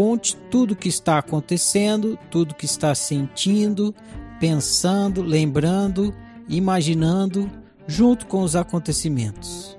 [0.00, 3.94] Conte tudo o que está acontecendo, tudo o que está sentindo,
[4.40, 6.14] pensando, lembrando,
[6.48, 7.50] imaginando,
[7.86, 9.78] junto com os acontecimentos.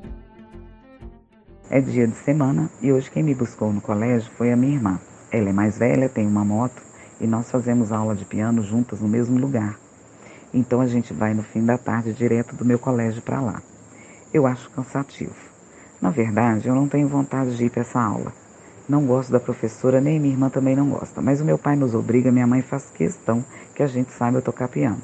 [1.71, 5.01] É dia de semana e hoje quem me buscou no colégio foi a minha irmã.
[5.31, 6.83] Ela é mais velha, tem uma moto
[7.19, 9.75] e nós fazemos aula de piano juntas no mesmo lugar.
[10.53, 13.63] Então a gente vai no fim da tarde direto do meu colégio para lá.
[14.31, 15.33] Eu acho cansativo.
[15.99, 18.31] Na verdade, eu não tenho vontade de ir para essa aula.
[18.91, 21.95] Não gosto da professora, nem minha irmã também não gosta, mas o meu pai nos
[21.95, 23.41] obriga, minha mãe faz questão
[23.73, 25.01] que a gente saiba tocar piano.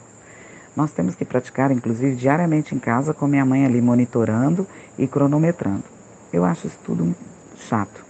[0.76, 4.68] Nós temos que praticar, inclusive, diariamente em casa, com minha mãe ali monitorando
[5.00, 5.86] e cronometrando.
[6.34, 7.16] Eu acho isso tudo
[7.56, 8.04] chato.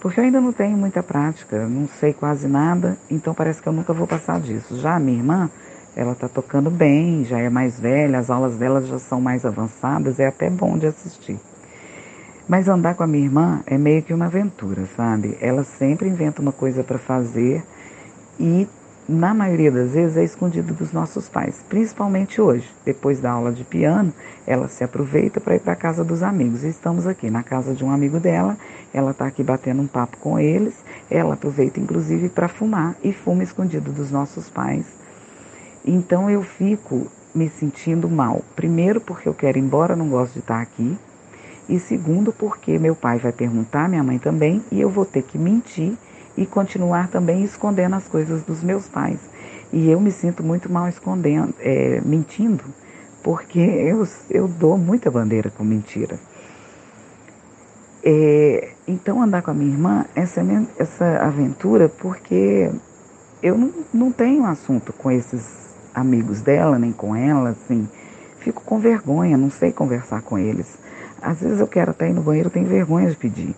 [0.00, 3.72] Porque eu ainda não tenho muita prática, não sei quase nada, então parece que eu
[3.72, 4.76] nunca vou passar disso.
[4.80, 5.48] Já a minha irmã,
[5.94, 10.18] ela está tocando bem, já é mais velha, as aulas dela já são mais avançadas,
[10.18, 11.38] é até bom de assistir.
[12.46, 15.36] Mas andar com a minha irmã é meio que uma aventura, sabe?
[15.40, 17.64] Ela sempre inventa uma coisa para fazer
[18.38, 18.68] e,
[19.08, 22.70] na maioria das vezes, é escondido dos nossos pais, principalmente hoje.
[22.84, 24.12] Depois da aula de piano,
[24.46, 26.64] ela se aproveita para ir para a casa dos amigos.
[26.64, 28.58] Estamos aqui na casa de um amigo dela,
[28.92, 30.74] ela está aqui batendo um papo com eles,
[31.10, 34.84] ela aproveita inclusive para fumar e fuma escondido dos nossos pais.
[35.82, 38.42] Então eu fico me sentindo mal.
[38.54, 40.98] Primeiro, porque eu quero ir embora, não gosto de estar aqui.
[41.68, 45.38] E segundo, porque meu pai vai perguntar, minha mãe também, e eu vou ter que
[45.38, 45.94] mentir
[46.36, 49.20] e continuar também escondendo as coisas dos meus pais.
[49.72, 52.64] E eu me sinto muito mal escondendo, é, mentindo,
[53.22, 56.18] porque eu, eu dou muita bandeira com mentira.
[58.06, 60.42] É, então, andar com a minha irmã, essa,
[60.78, 62.70] essa aventura, porque
[63.42, 67.88] eu não, não tenho assunto com esses amigos dela, nem com ela, assim.
[68.40, 70.78] Fico com vergonha, não sei conversar com eles.
[71.24, 73.56] Às vezes eu quero até ir no banheiro, tenho vergonha de pedir.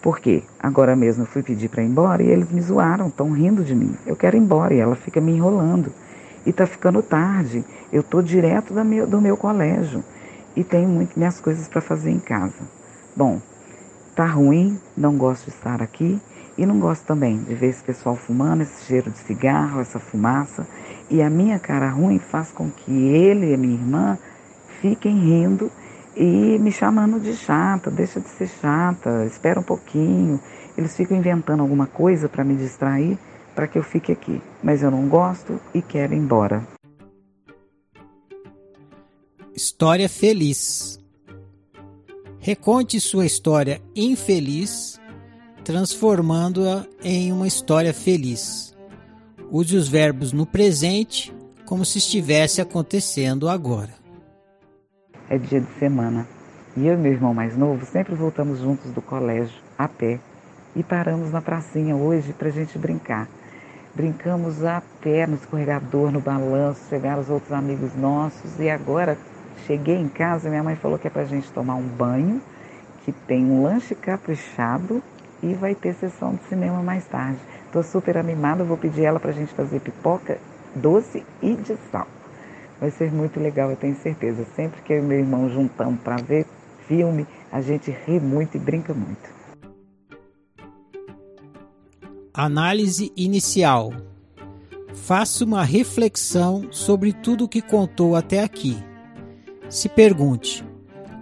[0.00, 0.42] Por quê?
[0.58, 3.74] Agora mesmo eu fui pedir para ir embora e eles me zoaram, estão rindo de
[3.74, 3.94] mim.
[4.06, 5.92] Eu quero ir embora e ela fica me enrolando.
[6.46, 7.62] E está ficando tarde.
[7.92, 10.02] Eu estou direto do meu, do meu colégio
[10.56, 12.62] e tenho muito minhas coisas para fazer em casa.
[13.14, 13.38] Bom,
[14.16, 16.18] tá ruim, não gosto de estar aqui
[16.56, 20.66] e não gosto também de ver esse pessoal fumando, esse cheiro de cigarro, essa fumaça.
[21.10, 24.18] E a minha cara ruim faz com que ele e minha irmã
[24.80, 25.70] fiquem rindo
[26.16, 30.40] e me chamando de chata, deixa de ser chata, espera um pouquinho.
[30.76, 33.18] Eles ficam inventando alguma coisa para me distrair,
[33.54, 34.40] para que eu fique aqui.
[34.62, 36.66] Mas eu não gosto e quero ir embora.
[39.54, 41.00] História feliz.
[42.38, 45.00] Reconte sua história infeliz,
[45.64, 48.74] transformando-a em uma história feliz.
[49.50, 51.34] Use os verbos no presente
[51.64, 54.03] como se estivesse acontecendo agora
[55.28, 56.26] é dia de semana.
[56.76, 60.18] E eu e meu irmão mais novo sempre voltamos juntos do colégio, a pé.
[60.74, 63.28] E paramos na pracinha hoje para a gente brincar.
[63.94, 68.58] Brincamos a pé no escorregador, no balanço, chegaram os outros amigos nossos.
[68.58, 69.16] E agora
[69.66, 72.42] cheguei em casa e minha mãe falou que é para a gente tomar um banho,
[73.04, 75.00] que tem um lanche caprichado
[75.42, 77.38] e vai ter sessão de cinema mais tarde.
[77.66, 80.38] Estou super animada, vou pedir ela para a gente fazer pipoca
[80.74, 82.08] doce e de sal.
[82.84, 84.44] Vai ser muito legal, eu tenho certeza.
[84.54, 86.44] Sempre que eu e meu irmão juntamos para ver
[86.86, 89.26] filme, a gente ri muito e brinca muito.
[92.34, 93.90] Análise inicial.
[94.92, 98.76] Faça uma reflexão sobre tudo o que contou até aqui.
[99.70, 100.62] Se pergunte: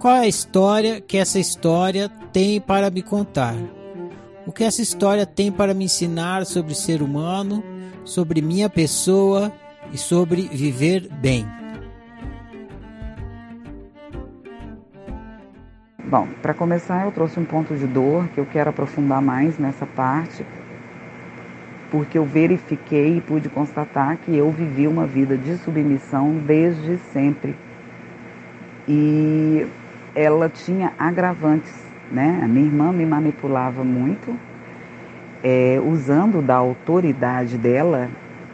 [0.01, 3.55] qual é a história que essa história tem para me contar?
[4.49, 7.63] O que essa história tem para me ensinar sobre ser humano,
[8.05, 9.53] sobre minha pessoa
[9.93, 11.47] e sobre viver bem?
[16.13, 19.87] Bom, para começar, eu trouxe um ponto de dor que eu quero aprofundar mais nessa
[19.87, 20.45] parte,
[21.91, 27.55] porque eu verifiquei e pude constatar que eu vivi uma vida de submissão desde sempre.
[28.87, 29.67] E
[30.15, 31.73] ela tinha agravantes,
[32.11, 32.41] né?
[32.43, 34.39] A minha irmã me manipulava muito,
[35.43, 38.11] é, usando da autoridade dela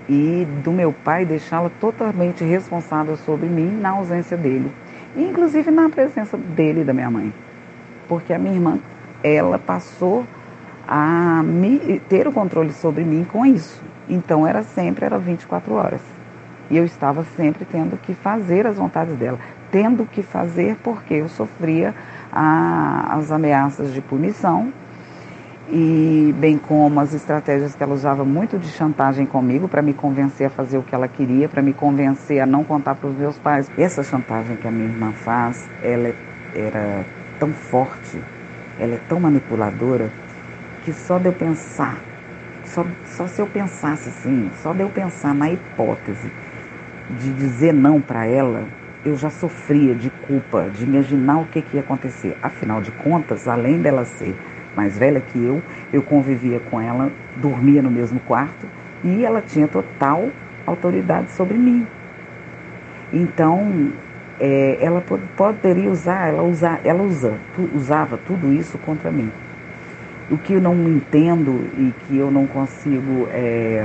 [0.08, 4.72] e do meu pai deixá-la totalmente responsável sobre mim na ausência dele,
[5.16, 7.32] inclusive na presença dele e da minha mãe
[8.08, 8.78] porque a minha irmã,
[9.22, 10.24] ela passou
[10.86, 13.80] a me, ter o controle sobre mim com isso.
[14.08, 16.00] Então era sempre, era 24 horas.
[16.70, 19.38] E eu estava sempre tendo que fazer as vontades dela.
[19.70, 21.94] Tendo que fazer porque eu sofria
[22.32, 24.72] a, as ameaças de punição
[25.70, 30.46] e bem como as estratégias que ela usava muito de chantagem comigo para me convencer
[30.46, 33.36] a fazer o que ela queria, para me convencer a não contar para os meus
[33.38, 33.70] pais.
[33.76, 36.14] Essa chantagem que a minha irmã faz, ela
[36.54, 37.04] era
[37.38, 38.18] tão forte,
[38.78, 40.10] ela é tão manipuladora,
[40.84, 42.00] que só de eu pensar,
[42.64, 46.30] só, só se eu pensasse assim, só de eu pensar na hipótese
[47.10, 48.64] de dizer não para ela,
[49.04, 52.36] eu já sofria de culpa, de imaginar o que, que ia acontecer.
[52.42, 54.34] Afinal de contas, além dela ser
[54.78, 55.60] mais velha que eu,
[55.92, 58.64] eu convivia com ela, dormia no mesmo quarto
[59.02, 60.28] e ela tinha total
[60.64, 61.84] autoridade sobre mim.
[63.12, 63.90] Então,
[64.38, 65.02] é, ela
[65.36, 69.32] poderia usar, ela, usa, ela usa, tu, usava tudo isso contra mim.
[70.30, 73.84] O que eu não entendo e que eu não consigo é,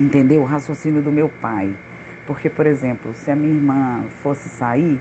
[0.00, 1.74] entender o raciocínio do meu pai.
[2.26, 4.98] Porque, por exemplo, se a minha irmã fosse sair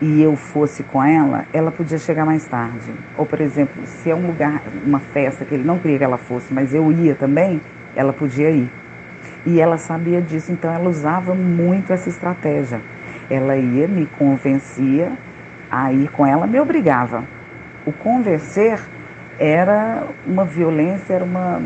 [0.00, 2.92] e eu fosse com ela, ela podia chegar mais tarde.
[3.18, 6.18] Ou, por exemplo, se é um lugar, uma festa que ele não queria que ela
[6.18, 7.60] fosse, mas eu ia também,
[7.94, 8.70] ela podia ir.
[9.44, 12.80] E ela sabia disso, então ela usava muito essa estratégia
[13.30, 15.12] ela ia, me convencia
[15.70, 17.22] a ir com ela, me obrigava.
[17.86, 18.80] O convencer
[19.38, 21.62] era uma violência, era uma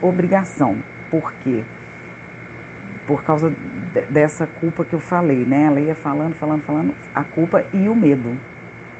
[0.00, 0.78] obrigação.
[1.10, 1.64] Por quê?
[3.06, 3.52] Por causa
[4.10, 5.64] dessa culpa que eu falei, né?
[5.64, 8.36] Ela ia falando, falando, falando, a culpa e o medo.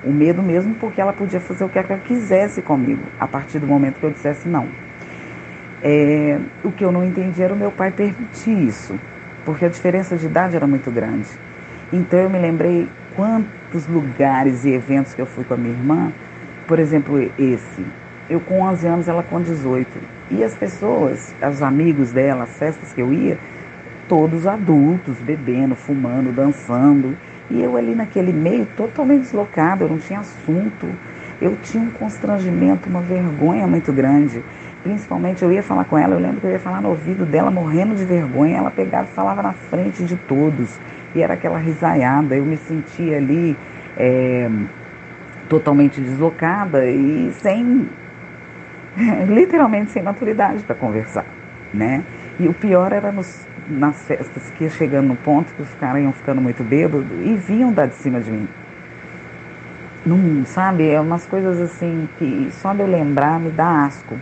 [0.04, 3.66] O medo mesmo porque ela podia fazer o que ela quisesse comigo, a partir do
[3.66, 4.66] momento que eu dissesse não.
[5.81, 8.99] É, o que eu não entendi era o meu pai permitir isso,
[9.44, 11.28] porque a diferença de idade era muito grande.
[11.93, 16.12] Então eu me lembrei quantos lugares e eventos que eu fui com a minha irmã,
[16.66, 17.84] por exemplo, esse.
[18.31, 19.88] Eu com 11 anos, ela com 18.
[20.31, 23.37] E as pessoas, os amigos dela, as festas que eu ia,
[24.08, 27.16] todos adultos, bebendo, fumando, dançando.
[27.50, 30.87] E eu ali naquele meio totalmente deslocado, eu não tinha assunto.
[31.40, 34.43] Eu tinha um constrangimento, uma vergonha muito grande.
[34.82, 37.50] Principalmente eu ia falar com ela, eu lembro que eu ia falar no ouvido dela,
[37.50, 38.58] morrendo de vergonha.
[38.58, 40.78] Ela pegava e falava na frente de todos
[41.14, 42.37] e era aquela risaiada.
[42.37, 43.56] Eu me sentia ali
[43.96, 44.48] é,
[45.48, 47.88] totalmente deslocada e sem,
[49.28, 51.26] literalmente sem maturidade para conversar,
[51.72, 52.02] né?
[52.39, 56.03] E o pior era nos, nas festas que ia chegando no ponto que os caras
[56.03, 58.48] iam ficando muito bêbados e vinham dar de cima de mim.
[60.05, 64.17] Não, sabe, é umas coisas assim que só de eu lembrar me dá asco.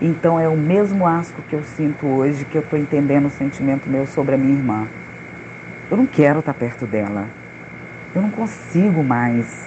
[0.00, 3.88] Então é o mesmo asco que eu sinto hoje que eu estou entendendo o sentimento
[3.88, 4.86] meu sobre a minha irmã.
[5.90, 7.26] Eu não quero estar perto dela.
[8.14, 9.66] Eu não consigo mais.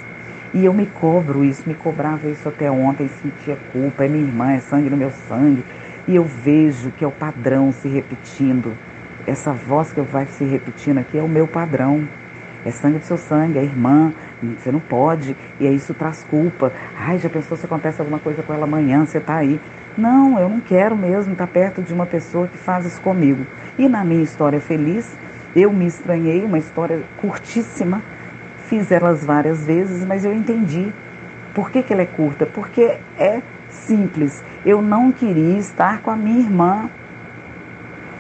[0.54, 4.54] E eu me cobro isso, me cobrava isso até ontem, sentia culpa, é minha irmã,
[4.54, 5.64] é sangue no meu sangue.
[6.08, 8.74] E eu vejo que é o padrão se repetindo.
[9.26, 12.08] Essa voz que vai se repetindo aqui é o meu padrão.
[12.66, 14.14] É sangue do seu sangue, é irmã,
[14.58, 16.72] você não pode, e aí isso traz culpa.
[16.98, 19.60] Ai, já pensou se acontece alguma coisa com ela amanhã, você está aí.
[19.98, 23.46] Não, eu não quero mesmo estar perto de uma pessoa que faz isso comigo.
[23.78, 25.12] E na minha história feliz,
[25.56, 28.02] eu me estranhei, uma história curtíssima,
[28.68, 30.92] fiz elas várias vezes, mas eu entendi.
[31.54, 32.46] Por que, que ela é curta?
[32.46, 33.42] Porque é
[33.78, 34.44] simples.
[34.66, 36.90] Eu não queria estar com a minha irmã.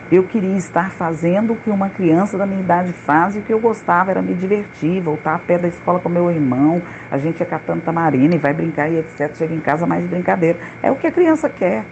[0.09, 3.51] Eu queria estar fazendo o que uma criança da minha idade faz e o que
[3.51, 7.41] eu gostava era me divertir, voltar a pé da escola com meu irmão, a gente
[7.41, 9.35] ia catando tamarina e vai brincar e etc.
[9.35, 10.59] Chega em casa mais brincadeira.
[10.81, 11.83] É o que a criança quer.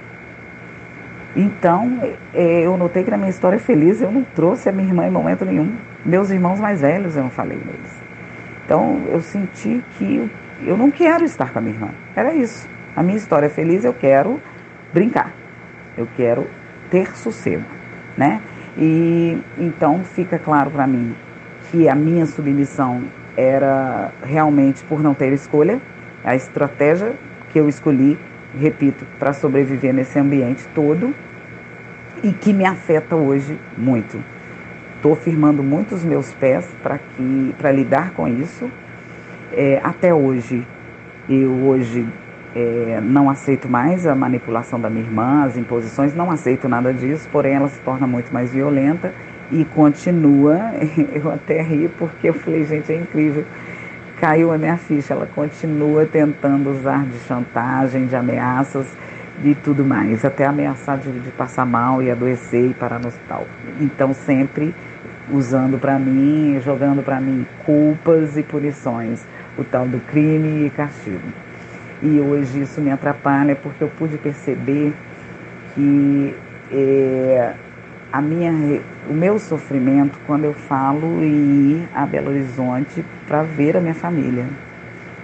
[1.35, 1.99] Então,
[2.33, 5.11] é, eu notei que na minha história feliz eu não trouxe a minha irmã em
[5.11, 5.75] momento nenhum.
[6.05, 8.01] Meus irmãos mais velhos eu não falei neles.
[8.63, 10.31] Então, eu senti que
[10.63, 11.89] eu não quero estar com a minha irmã.
[12.15, 12.74] Era isso.
[12.95, 14.39] A minha história feliz eu quero
[14.93, 15.33] brincar.
[15.97, 16.47] Eu quero
[16.89, 17.63] ter sossego,
[18.17, 18.41] né?
[18.77, 21.15] E então fica claro para mim
[21.71, 23.03] que a minha submissão
[23.35, 25.79] era realmente por não ter escolha,
[26.23, 27.13] a estratégia
[27.51, 28.17] que eu escolhi,
[28.57, 31.13] repito, para sobreviver nesse ambiente todo
[32.23, 34.23] e que me afeta hoje muito.
[34.95, 38.69] Estou firmando muito os meus pés para que para lidar com isso.
[39.51, 40.65] É, até hoje,
[41.29, 42.07] eu hoje
[42.55, 47.27] é, não aceito mais a manipulação da minha irmã, as imposições, não aceito nada disso,
[47.31, 49.13] porém ela se torna muito mais violenta
[49.51, 50.71] e continua.
[51.13, 53.43] Eu até ri porque eu falei, gente, é incrível.
[54.19, 58.87] Caiu a minha ficha, ela continua tentando usar de chantagem, de ameaças
[59.43, 63.45] e tudo mais, até ameaçar de, de passar mal e adoecer e parar no hospital.
[63.81, 64.73] Então, sempre
[65.29, 69.25] usando para mim, jogando para mim culpas e punições,
[69.57, 71.45] o tal do crime e castigo.
[72.01, 74.93] E hoje isso me atrapalha porque eu pude perceber
[75.73, 76.35] que
[76.71, 77.53] é,
[78.11, 78.51] a minha,
[79.09, 83.93] o meu sofrimento quando eu falo em ir a Belo Horizonte para ver a minha
[83.93, 84.45] família,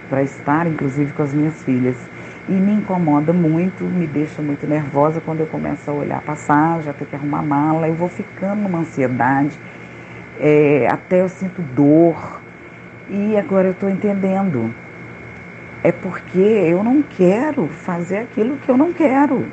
[0.08, 1.96] para estar inclusive com as minhas filhas.
[2.48, 6.90] E me incomoda muito, me deixa muito nervosa quando eu começo a olhar a passagem,
[6.90, 9.56] a ter que arrumar mala, eu vou ficando numa ansiedade,
[10.40, 12.42] é, até eu sinto dor.
[13.08, 14.74] E agora eu estou entendendo.
[15.82, 19.46] É porque eu não quero fazer aquilo que eu não quero.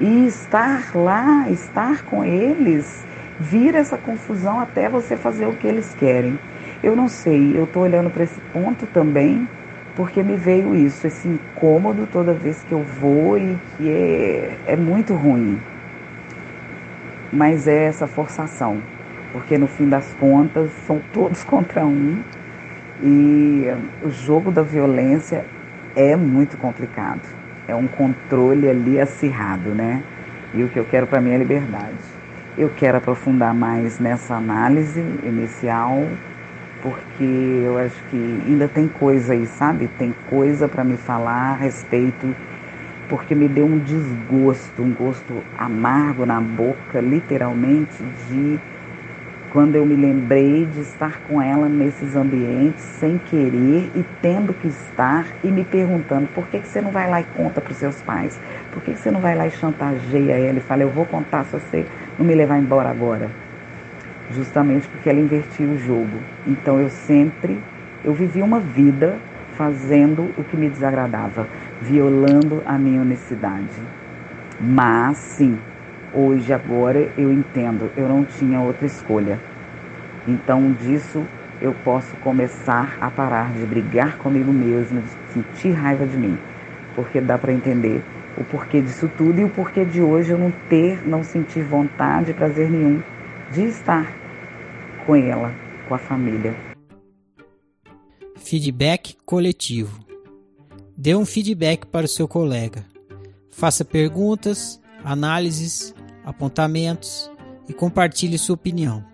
[0.00, 3.04] E estar lá, estar com eles,
[3.38, 6.38] vira essa confusão até você fazer o que eles querem.
[6.82, 9.46] Eu não sei, eu estou olhando para esse ponto também
[9.98, 14.76] porque me veio isso, esse incômodo toda vez que eu vou e que é, é
[14.76, 15.60] muito ruim.
[17.32, 18.80] Mas é essa forçação,
[19.32, 22.22] porque no fim das contas são todos contra um
[23.02, 23.66] e
[24.02, 25.44] o jogo da violência
[25.94, 27.22] é muito complicado.
[27.66, 30.02] É um controle ali acirrado, né?
[30.54, 31.98] E o que eu quero para mim é liberdade.
[32.56, 36.02] Eu quero aprofundar mais nessa análise inicial
[36.82, 37.24] porque
[37.64, 39.88] eu acho que ainda tem coisa aí, sabe?
[39.98, 42.34] Tem coisa para me falar a respeito,
[43.08, 48.58] porque me deu um desgosto, um gosto amargo na boca, literalmente, de
[49.50, 54.68] quando eu me lembrei de estar com ela nesses ambientes sem querer e tendo que
[54.68, 57.78] estar e me perguntando por que, que você não vai lá e conta para os
[57.78, 58.38] seus pais?
[58.72, 61.44] Por que, que você não vai lá e chantageia ela e fala, eu vou contar
[61.44, 61.84] se você
[62.18, 63.30] não me levar embora agora?
[64.30, 66.18] justamente porque ela invertia o jogo.
[66.46, 67.58] Então eu sempre,
[68.04, 69.16] eu vivi uma vida
[69.52, 71.46] fazendo o que me desagradava,
[71.82, 73.82] violando a minha honestidade.
[74.60, 75.58] Mas sim,
[76.14, 79.38] hoje, agora eu entendo, eu não tinha outra escolha.
[80.26, 81.24] Então disso
[81.60, 86.38] eu posso começar a parar de brigar comigo mesmo, de sentir raiva de mim,
[86.94, 88.02] porque dá para entender
[88.36, 92.32] o porquê disso tudo e o porquê de hoje eu não ter, não sentir vontade,
[92.32, 93.02] prazer nenhum
[93.52, 94.12] de estar
[95.04, 95.52] com ela,
[95.88, 96.54] com a família.
[98.36, 100.04] Feedback coletivo.
[100.96, 102.84] Dê um feedback para o seu colega.
[103.50, 107.30] Faça perguntas, análises, apontamentos
[107.68, 109.04] e compartilhe sua opinião.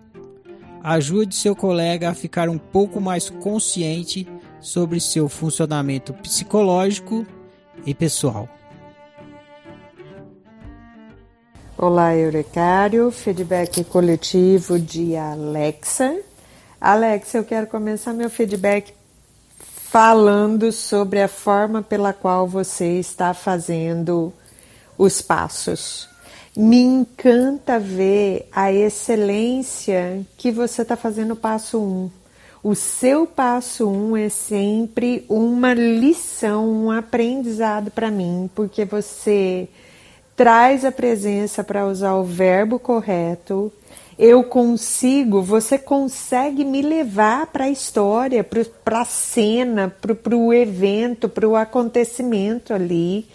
[0.83, 4.26] Ajude seu colega a ficar um pouco mais consciente
[4.61, 7.26] sobre seu funcionamento psicológico
[7.87, 8.49] e pessoal.
[11.76, 16.19] Olá, Eurecário, feedback coletivo de Alexa.
[16.81, 18.95] Alexa, eu quero começar meu feedback
[19.59, 24.33] falando sobre a forma pela qual você está fazendo
[24.97, 26.09] os passos.
[26.57, 31.83] Me encanta ver a excelência que você está fazendo o passo 1.
[31.83, 32.11] Um.
[32.63, 39.69] O seu passo 1 um é sempre uma lição, um aprendizado para mim, porque você
[40.37, 43.73] traz a presença para usar o verbo correto.
[44.19, 48.45] Eu consigo, você consegue me levar para a história,
[48.85, 53.27] para a cena, para o evento, para o acontecimento ali.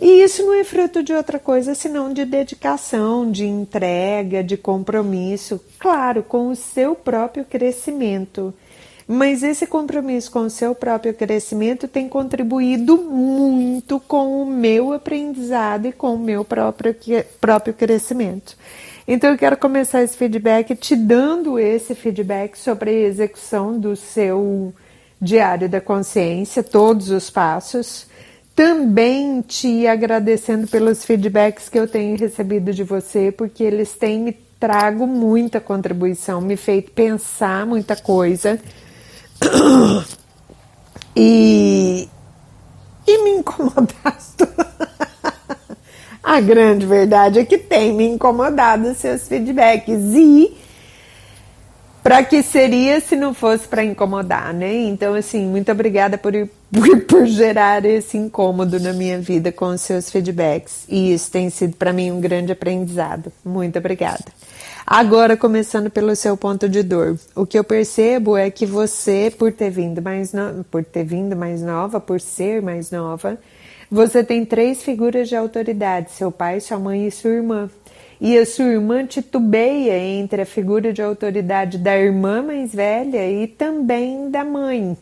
[0.00, 5.60] E isso não é fruto de outra coisa senão de dedicação, de entrega, de compromisso,
[5.78, 8.52] claro, com o seu próprio crescimento.
[9.08, 15.86] Mas esse compromisso com o seu próprio crescimento tem contribuído muito com o meu aprendizado
[15.86, 16.94] e com o meu próprio,
[17.40, 18.56] próprio crescimento.
[19.06, 24.74] Então eu quero começar esse feedback te dando esse feedback sobre a execução do seu
[25.22, 28.08] diário da consciência, todos os passos.
[28.56, 34.32] Também te agradecendo pelos feedbacks que eu tenho recebido de você, porque eles têm me
[34.58, 38.58] trago muita contribuição, me feito pensar muita coisa
[41.14, 42.08] e,
[43.06, 43.94] e me incomodado.
[46.24, 50.14] A grande verdade é que tem me incomodado seus feedbacks.
[50.14, 50.56] E
[52.06, 54.72] para que seria se não fosse para incomodar, né?
[54.72, 56.32] Então, assim, muito obrigada por,
[57.08, 60.84] por, gerar esse incômodo na minha vida com os seus feedbacks.
[60.88, 63.32] E isso tem sido para mim um grande aprendizado.
[63.44, 64.24] Muito obrigada.
[64.86, 69.50] Agora, começando pelo seu ponto de dor, o que eu percebo é que você, por
[69.50, 70.62] ter vindo mais, no...
[70.70, 73.36] por ter vindo mais nova, por ser mais nova,
[73.90, 77.68] você tem três figuras de autoridade: seu pai, sua mãe e sua irmã.
[78.20, 83.46] E a sua irmã titubeia entre a figura de autoridade da irmã mais velha e
[83.46, 84.96] também da mãe.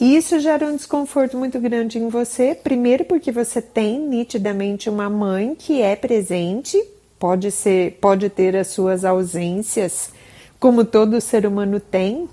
[0.00, 5.54] Isso gera um desconforto muito grande em você, primeiro porque você tem nitidamente uma mãe
[5.54, 6.82] que é presente,
[7.18, 10.10] pode ser, pode ter as suas ausências,
[10.58, 12.26] como todo ser humano tem,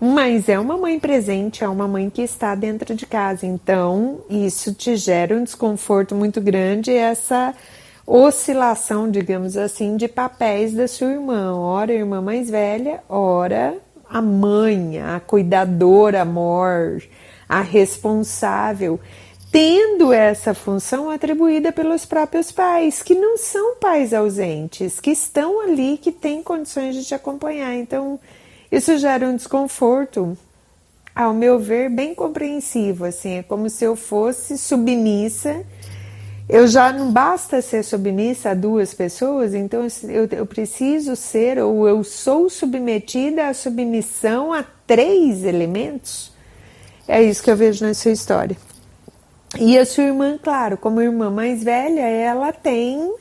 [0.00, 3.46] mas é uma mãe presente, é uma mãe que está dentro de casa.
[3.46, 7.54] Então, isso te gera um desconforto muito grande, essa
[8.14, 11.56] oscilação, digamos assim, de papéis da sua irmã.
[11.56, 13.78] Ora a irmã mais velha, ora
[14.08, 17.02] a mãe, a cuidadora, amor,
[17.48, 19.00] a responsável
[19.50, 25.98] tendo essa função atribuída pelos próprios pais, que não são pais ausentes, que estão ali,
[25.98, 27.74] que têm condições de te acompanhar.
[27.74, 28.18] Então,
[28.70, 30.38] isso gera um desconforto,
[31.14, 33.04] ao meu ver, bem compreensivo.
[33.04, 35.66] Assim, é como se eu fosse submissa.
[36.48, 41.88] Eu já não basta ser submissa a duas pessoas, então eu, eu preciso ser, ou
[41.88, 46.32] eu sou submetida à submissão a três elementos.
[47.06, 48.56] É isso que eu vejo na sua história.
[49.58, 53.14] E a sua irmã, claro, como irmã mais velha, ela tem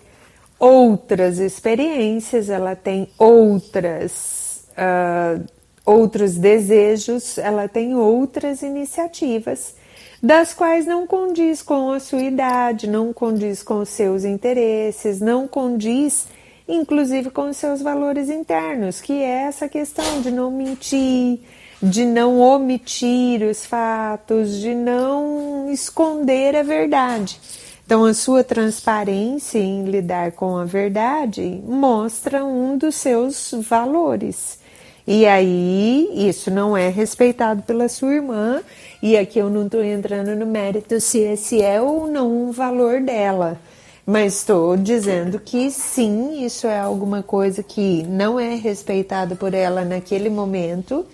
[0.60, 5.44] outras experiências, ela tem outras uh,
[5.86, 9.75] outros desejos, ela tem outras iniciativas,
[10.22, 15.48] das quais não condiz com a sua idade, não condiz com os seus interesses, não
[15.48, 16.28] condiz,
[16.68, 21.40] inclusive, com os seus valores internos, que é essa questão de não mentir,
[21.81, 27.40] de não omitir os fatos, de não esconder a verdade.
[27.84, 34.60] Então, a sua transparência em lidar com a verdade mostra um dos seus valores.
[35.07, 38.61] E aí, isso não é respeitado pela sua irmã,
[39.01, 43.01] e aqui eu não estou entrando no mérito se esse é ou não um valor
[43.01, 43.59] dela,
[44.05, 49.83] mas estou dizendo que sim, isso é alguma coisa que não é respeitado por ela
[49.83, 51.05] naquele momento.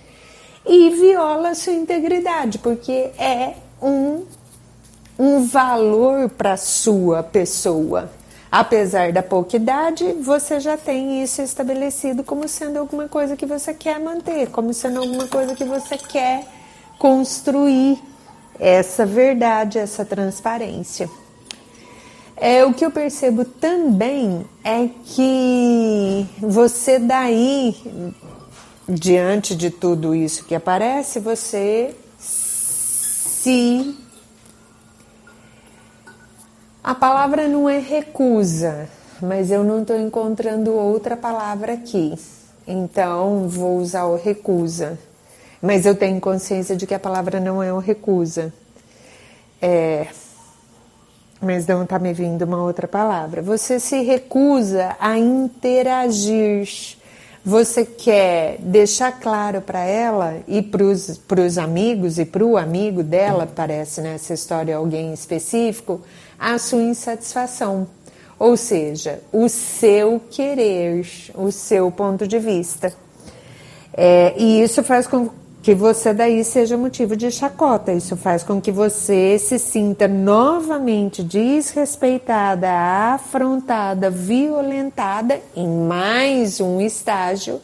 [0.66, 4.26] E viola sua integridade, porque é um,
[5.18, 8.10] um valor para sua pessoa.
[8.52, 13.74] Apesar da pouca idade, você já tem isso estabelecido como sendo alguma coisa que você
[13.74, 16.46] quer manter, como sendo alguma coisa que você quer
[16.98, 18.00] construir
[18.60, 21.10] essa verdade, essa transparência.
[22.36, 27.76] É, o que eu percebo também é que você daí
[28.88, 33.96] diante de tudo isso que aparece, você se.
[36.88, 38.88] A palavra não é recusa,
[39.22, 42.18] mas eu não estou encontrando outra palavra aqui.
[42.66, 44.98] Então vou usar o recusa.
[45.62, 48.54] Mas eu tenho consciência de que a palavra não é o recusa.
[49.62, 50.08] É,
[51.42, 53.42] mas não está me vindo uma outra palavra.
[53.42, 56.97] Você se recusa a interagir
[57.44, 63.48] você quer deixar claro para ela e para os amigos e para o amigo dela,
[63.48, 66.02] parece nessa história alguém específico,
[66.38, 67.88] a sua insatisfação.
[68.40, 72.94] Ou seja, o seu querer, o seu ponto de vista.
[73.94, 75.30] É, e isso faz com
[75.68, 77.92] que você daí seja motivo de chacota.
[77.92, 87.60] Isso faz com que você se sinta novamente desrespeitada, afrontada, violentada em mais um estágio,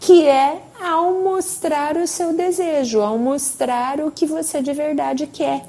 [0.00, 5.62] que é ao mostrar o seu desejo, ao mostrar o que você de verdade quer.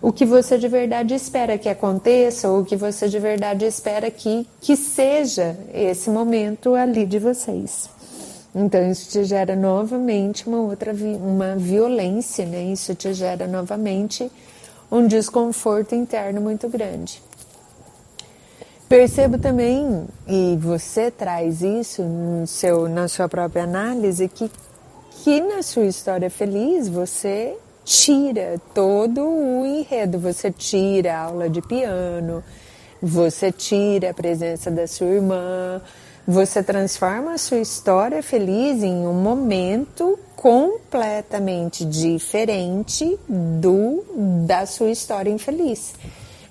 [0.00, 4.12] O que você de verdade espera que aconteça, ou o que você de verdade espera
[4.12, 7.90] que, que seja esse momento ali de vocês.
[8.54, 12.62] Então isso te gera novamente uma outra uma violência, né?
[12.64, 14.30] Isso te gera novamente
[14.90, 17.20] um desconforto interno muito grande.
[18.88, 24.50] Percebo também, e você traz isso no seu, na sua própria análise, que,
[25.10, 31.60] que na sua história feliz você tira todo o enredo, você tira a aula de
[31.60, 32.44] piano,
[33.02, 35.80] você tira a presença da sua irmã,
[36.26, 44.04] você transforma a sua história feliz em um momento completamente diferente do
[44.46, 45.94] da sua história infeliz.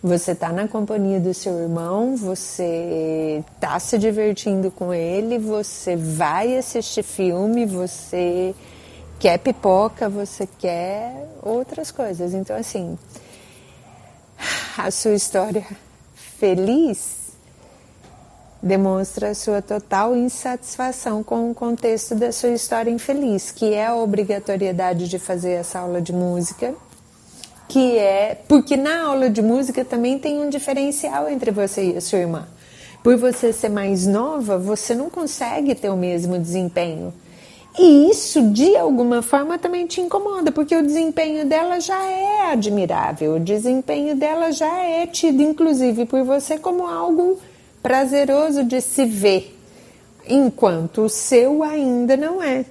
[0.01, 6.57] Você está na companhia do seu irmão, você está se divertindo com ele, você vai
[6.57, 8.53] assistir filme, você
[9.17, 12.33] quer pipoca, você quer outras coisas.
[12.33, 12.97] Então, assim,
[14.77, 15.65] a sua história
[16.13, 17.22] feliz
[18.63, 25.09] demonstra sua total insatisfação com o contexto da sua história infeliz, que é a obrigatoriedade
[25.09, 26.73] de fazer essa aula de música,
[27.67, 32.01] que é porque na aula de música também tem um diferencial entre você e a
[32.01, 32.47] sua irmã.
[33.03, 37.13] Por você ser mais nova, você não consegue ter o mesmo desempenho.
[37.77, 43.35] E isso, de alguma forma, também te incomoda, porque o desempenho dela já é admirável,
[43.35, 47.39] o desempenho dela já é tido, inclusive, por você como algo
[47.83, 49.55] prazeroso de se ver,
[50.27, 52.65] enquanto o seu ainda não é.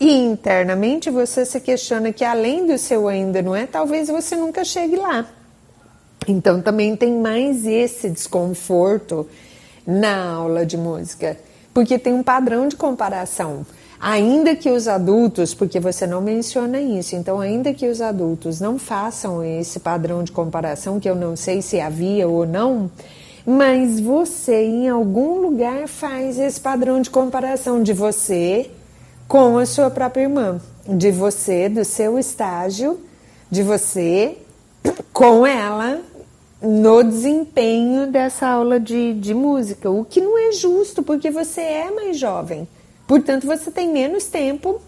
[0.00, 4.64] E internamente você se questiona que, além do seu ainda não é, talvez você nunca
[4.64, 5.26] chegue lá.
[6.26, 9.28] Então também tem mais esse desconforto
[9.86, 11.36] na aula de música
[11.72, 13.64] porque tem um padrão de comparação.
[14.00, 18.76] Ainda que os adultos, porque você não menciona isso, então, ainda que os adultos não
[18.78, 22.90] façam esse padrão de comparação, que eu não sei se havia ou não,
[23.46, 28.70] mas você em algum lugar faz esse padrão de comparação de você
[29.26, 33.00] com a sua própria irmã, de você, do seu estágio,
[33.50, 34.36] de você
[35.12, 36.00] com ela
[36.60, 41.90] no desempenho dessa aula de, de música, o que não é justo, porque você é
[41.90, 42.68] mais jovem.
[43.06, 44.80] Portanto, você tem menos tempo,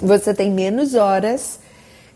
[0.00, 1.60] você tem menos horas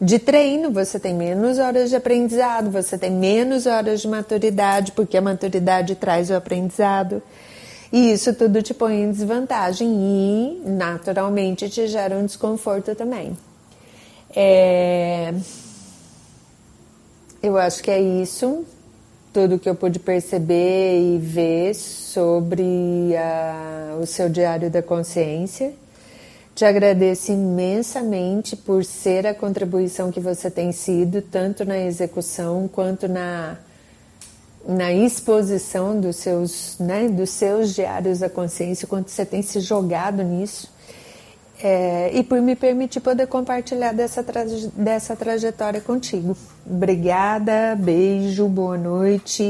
[0.00, 5.16] de treino, você tem menos horas de aprendizado, você tem menos horas de maturidade, porque
[5.16, 7.22] a maturidade traz o aprendizado.
[7.92, 13.36] E isso tudo te põe em desvantagem e, naturalmente, te gera um desconforto também.
[14.34, 15.34] É...
[17.42, 18.64] Eu acho que é isso
[19.32, 25.72] tudo que eu pude perceber e ver sobre a, o seu diário da consciência.
[26.54, 33.08] Te agradeço imensamente por ser a contribuição que você tem sido, tanto na execução quanto
[33.08, 33.56] na,
[34.66, 40.22] na exposição dos seus, né, dos seus diários da consciência, quanto você tem se jogado
[40.22, 40.68] nisso
[41.62, 46.36] é, e por me permitir poder compartilhar dessa, traje dessa trajetória contigo.
[46.66, 49.44] Obrigada, beijo, boa noite.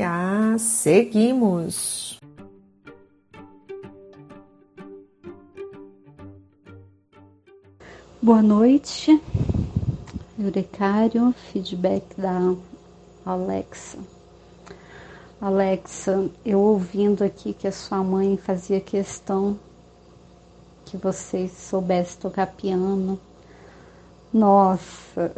[0.00, 2.09] Ah, seguimos!
[8.22, 9.18] Boa noite,
[10.38, 12.54] Eurecário, feedback da
[13.24, 13.96] Alexa.
[15.40, 19.58] Alexa, eu ouvindo aqui que a sua mãe fazia questão
[20.84, 23.18] que vocês soubessem tocar piano.
[24.30, 25.32] Nossa,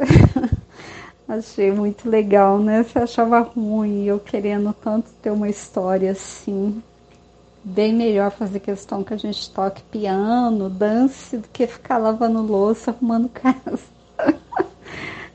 [1.25, 2.83] achei muito legal, né?
[2.83, 6.83] Você achava ruim, eu querendo tanto ter uma história assim.
[7.63, 12.91] Bem melhor fazer questão que a gente toque piano, dance, do que ficar lavando louça,
[12.91, 13.79] arrumando casa.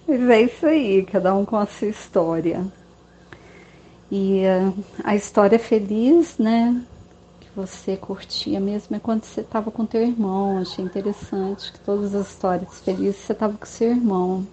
[0.07, 2.67] Mas é isso aí, cada um com a sua história.
[4.11, 6.83] E uh, a história feliz, né?
[7.59, 10.59] você curtia mesmo é quando você estava com teu irmão.
[10.59, 14.47] Achei interessante que todas as histórias felizes você estava com seu irmão.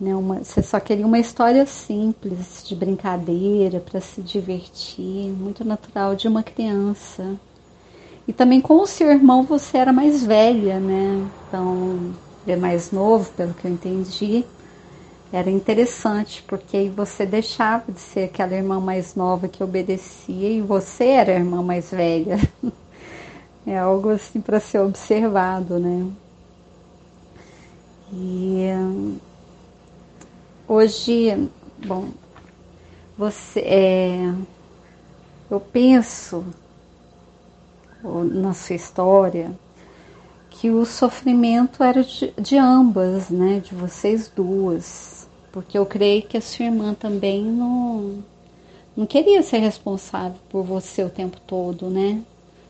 [0.00, 6.16] Né, uma, você só queria uma história simples, de brincadeira, para se divertir, muito natural
[6.16, 7.36] de uma criança.
[8.26, 11.28] E também com o seu irmão você era mais velha, né?
[11.46, 11.98] Então,
[12.46, 14.44] ele é mais novo, pelo que eu entendi
[15.32, 20.60] era interessante, porque aí você deixava de ser aquela irmã mais nova que obedecia e
[20.60, 22.38] você era a irmã mais velha.
[23.66, 26.06] É algo assim para ser observado, né?
[28.10, 28.66] E
[30.72, 31.50] hoje,
[31.84, 32.08] bom,
[33.16, 34.34] você, é,
[35.50, 36.44] eu penso
[38.32, 39.52] na sua história
[40.48, 43.60] que o sofrimento era de, de ambas, né?
[43.60, 45.20] De vocês duas
[45.52, 48.22] porque eu creio que a sua irmã também não,
[48.96, 52.22] não queria ser responsável por você o tempo todo, né?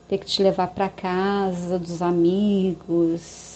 [0.09, 3.50] Ter que te levar para casa dos amigos.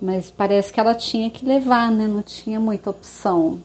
[0.00, 2.06] Mas parece que ela tinha que levar, né?
[2.06, 3.60] Não tinha muita opção.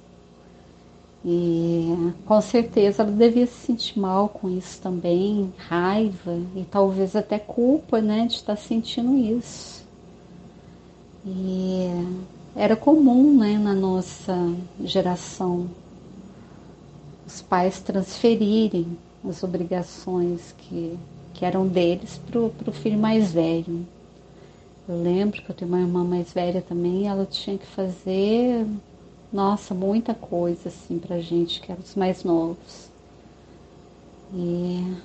[1.27, 7.39] E com certeza ela devia se sentir mal com isso também, raiva e talvez até
[7.39, 9.83] culpa, né, de estar sentindo isso.
[11.25, 11.89] E
[12.55, 14.35] era comum né, na nossa
[14.83, 15.67] geração
[17.25, 18.95] os pais transferirem
[19.27, 20.95] as obrigações que,
[21.33, 23.85] que eram deles para o filho mais velho.
[24.87, 28.67] Eu lembro que eu tenho uma irmã mais velha também, ela tinha que fazer
[29.33, 32.89] nossa, muita coisa assim pra gente que eram os mais novos.
[34.33, 34.95] E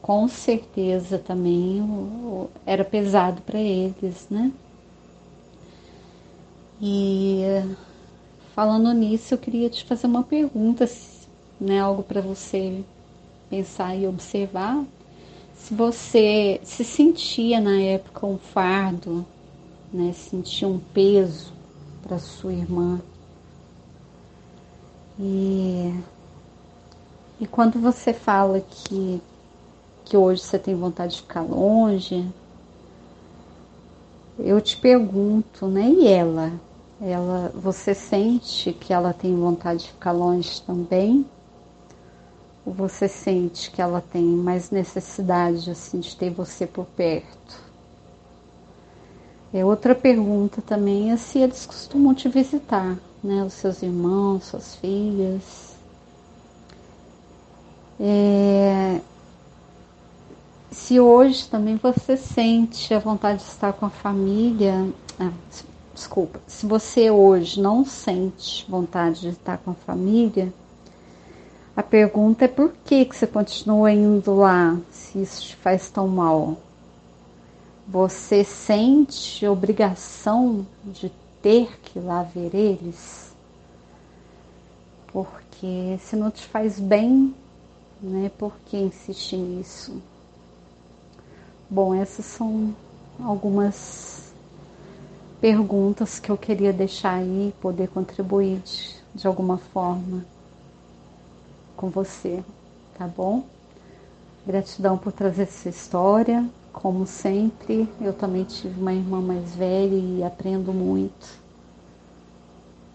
[0.00, 1.82] com certeza também
[2.66, 4.50] era pesado para eles, né?
[6.80, 7.42] E
[8.54, 10.88] falando nisso, eu queria te fazer uma pergunta,
[11.60, 12.82] né, algo para você
[13.50, 14.84] pensar e observar.
[15.68, 19.22] Se você se sentia na época um fardo,
[19.92, 21.52] né, sentia um peso
[22.02, 22.98] para sua irmã.
[25.20, 25.92] E,
[27.38, 29.20] e quando você fala que,
[30.06, 32.26] que hoje você tem vontade de ficar longe,
[34.38, 35.86] eu te pergunto, né?
[35.86, 36.50] E ela?
[36.98, 41.26] Ela, você sente que ela tem vontade de ficar longe também?
[42.76, 47.68] Você sente que ela tem mais necessidade assim de ter você por perto?
[49.52, 53.42] É outra pergunta também é se eles costumam te visitar, né?
[53.42, 55.74] Os seus irmãos, suas filhas.
[57.98, 59.00] É,
[60.70, 65.32] se hoje também você sente a vontade de estar com a família, ah,
[65.94, 70.52] desculpa, se você hoje não sente vontade de estar com a família,
[71.78, 76.08] a pergunta é por que, que você continua indo lá, se isso te faz tão
[76.08, 76.56] mal?
[77.86, 81.08] Você sente obrigação de
[81.40, 83.32] ter que ir lá ver eles?
[85.12, 87.32] Porque se não te faz bem,
[88.02, 90.02] né, por que insistir nisso?
[91.70, 92.74] Bom, essas são
[93.22, 94.32] algumas
[95.40, 100.24] perguntas que eu queria deixar aí, poder contribuir de, de alguma forma
[101.78, 102.42] com você,
[102.98, 103.44] tá bom?
[104.44, 106.44] Gratidão por trazer essa história.
[106.72, 111.38] Como sempre, eu também tive uma irmã mais velha e aprendo muito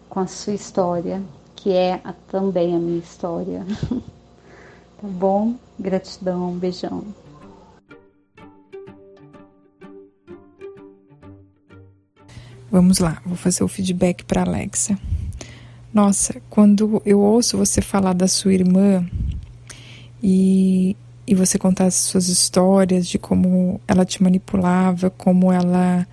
[0.09, 1.23] com a sua história,
[1.55, 3.65] que é a, também a minha história.
[5.01, 5.55] tá bom?
[5.79, 7.03] Gratidão, um beijão.
[12.69, 14.97] Vamos lá, vou fazer o feedback para Alexa.
[15.93, 19.07] Nossa, quando eu ouço você falar da sua irmã
[20.23, 26.07] e, e você contar as suas histórias de como ela te manipulava, como ela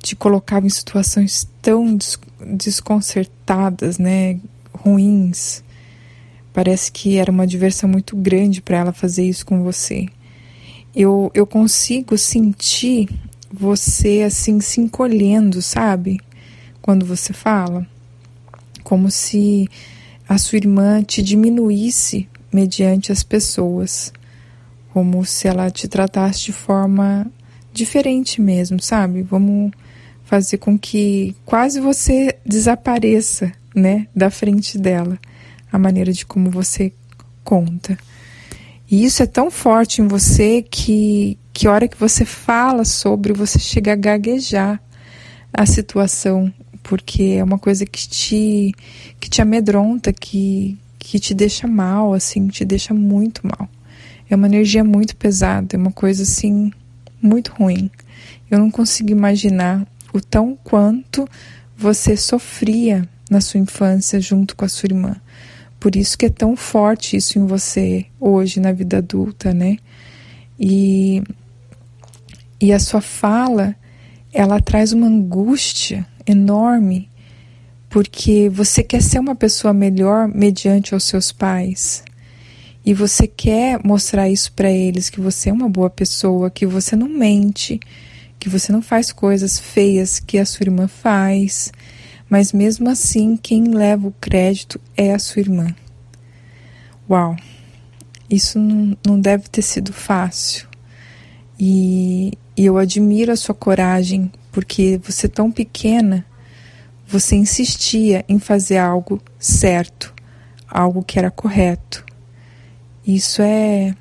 [0.00, 4.40] te colocava em situações tão des desconcertadas, né,
[4.72, 5.62] ruins.
[6.50, 10.08] Parece que era uma diversão muito grande para ela fazer isso com você.
[10.96, 13.10] Eu, eu consigo sentir
[13.52, 16.18] você assim se encolhendo, sabe?
[16.80, 17.86] Quando você fala
[18.92, 19.66] como se
[20.28, 24.12] a sua irmã te diminuísse mediante as pessoas,
[24.92, 27.26] como se ela te tratasse de forma
[27.72, 29.22] diferente mesmo, sabe?
[29.22, 29.72] Vamos
[30.24, 35.18] fazer com que quase você desapareça, né, da frente dela,
[35.72, 36.92] a maneira de como você
[37.42, 37.96] conta.
[38.90, 43.58] E isso é tão forte em você que que hora que você fala sobre, você
[43.58, 44.78] chega a gaguejar
[45.50, 46.52] a situação
[46.82, 48.74] porque é uma coisa que te
[49.20, 53.68] que te amedronta, que que te deixa mal, assim, te deixa muito mal.
[54.30, 56.72] É uma energia muito pesada, é uma coisa assim
[57.20, 57.90] muito ruim.
[58.50, 61.28] Eu não consigo imaginar o tão quanto
[61.76, 65.16] você sofria na sua infância junto com a sua irmã.
[65.80, 69.78] Por isso que é tão forte isso em você hoje na vida adulta, né?
[70.58, 71.22] E
[72.60, 73.74] e a sua fala,
[74.32, 77.10] ela traz uma angústia enorme,
[77.88, 82.02] porque você quer ser uma pessoa melhor mediante aos seus pais.
[82.84, 86.96] E você quer mostrar isso para eles que você é uma boa pessoa, que você
[86.96, 87.78] não mente,
[88.38, 91.70] que você não faz coisas feias que a sua irmã faz.
[92.28, 95.72] Mas mesmo assim, quem leva o crédito é a sua irmã.
[97.08, 97.36] Uau!
[98.28, 100.66] Isso não, não deve ter sido fácil.
[101.60, 106.24] E, e eu admiro a sua coragem porque você tão pequena,
[107.08, 110.14] você insistia em fazer algo certo,
[110.68, 112.04] algo que era correto.
[113.04, 113.94] Isso é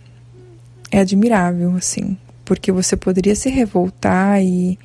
[0.92, 4.78] é admirável, assim, porque você poderia se revoltar e,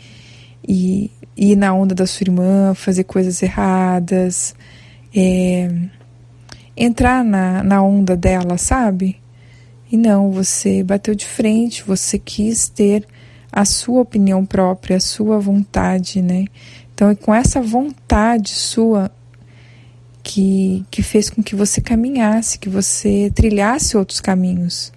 [0.67, 4.55] e, e ir na onda da sua irmã, fazer coisas erradas,
[5.15, 5.69] é,
[6.77, 9.17] entrar na, na onda dela, sabe?
[9.91, 13.05] E não, você bateu de frente, você quis ter
[13.57, 16.45] a sua opinião própria, a sua vontade, né?
[16.95, 19.11] Então, é com essa vontade sua
[20.23, 24.93] que, que fez com que você caminhasse, que você trilhasse outros caminhos.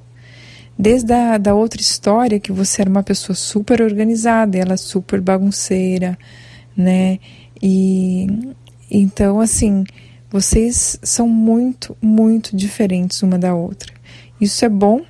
[0.78, 6.19] Desde a da outra história, que você era uma pessoa super organizada, ela super bagunceira,
[6.76, 7.17] né?
[7.62, 8.28] E
[8.91, 9.86] então, assim,
[10.32, 13.91] Vocês são muito, muito diferentes uma da outra.
[14.39, 15.02] Isso é bom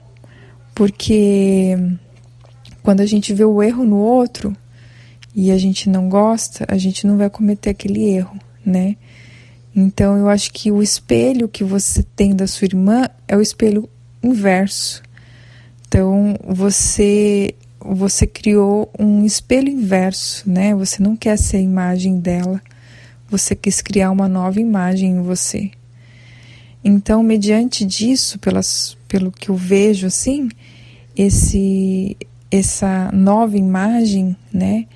[0.74, 1.76] porque
[2.84, 4.56] quando a gente vê o erro no outro
[5.36, 8.96] e a gente não gosta, a gente não vai cometer aquele erro, né?
[9.76, 13.90] Então eu acho que o espelho que você tem da sua irmã é o espelho
[14.24, 15.02] inverso.
[15.88, 20.76] Então você você criou um espelho inverso, né?
[20.76, 22.62] Você não quer ser a imagem dela,
[23.30, 25.72] você quis criar uma nova imagem em você.
[26.84, 30.50] Então, mediante disso, pelas, pelo que eu vejo assim,
[31.16, 32.16] esse
[32.52, 34.88] essa nova imagem, né?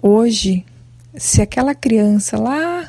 [0.00, 0.64] Hoje,
[1.16, 2.88] se aquela criança lá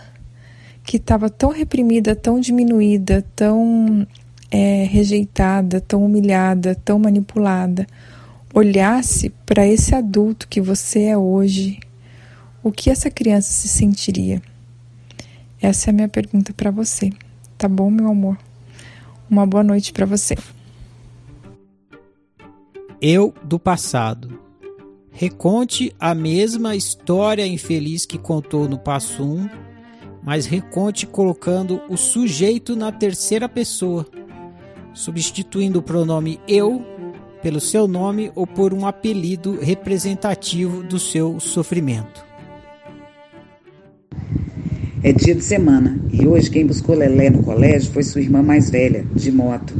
[0.83, 4.07] que estava tão reprimida, tão diminuída, tão
[4.51, 7.87] é, rejeitada, tão humilhada, tão manipulada,
[8.53, 11.79] olhasse para esse adulto que você é hoje,
[12.63, 14.41] o que essa criança se sentiria?
[15.61, 17.11] Essa é a minha pergunta para você.
[17.57, 18.37] Tá bom, meu amor?
[19.29, 20.35] Uma boa noite para você.
[23.01, 24.39] Eu do passado.
[25.09, 29.49] Reconte a mesma história infeliz que contou no passo 1,
[30.21, 34.05] mas reconte colocando o sujeito na terceira pessoa,
[34.93, 36.85] substituindo o pronome eu
[37.41, 42.28] pelo seu nome ou por um apelido representativo do seu sofrimento.
[45.01, 48.69] É dia de semana e hoje quem buscou Lelé no colégio foi sua irmã mais
[48.69, 49.73] velha, de moto.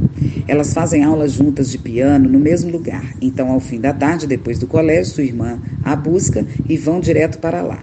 [0.48, 3.04] Elas fazem aula juntas de piano no mesmo lugar.
[3.20, 7.38] Então, ao fim da tarde, depois do colégio, sua irmã a busca e vão direto
[7.38, 7.82] para lá.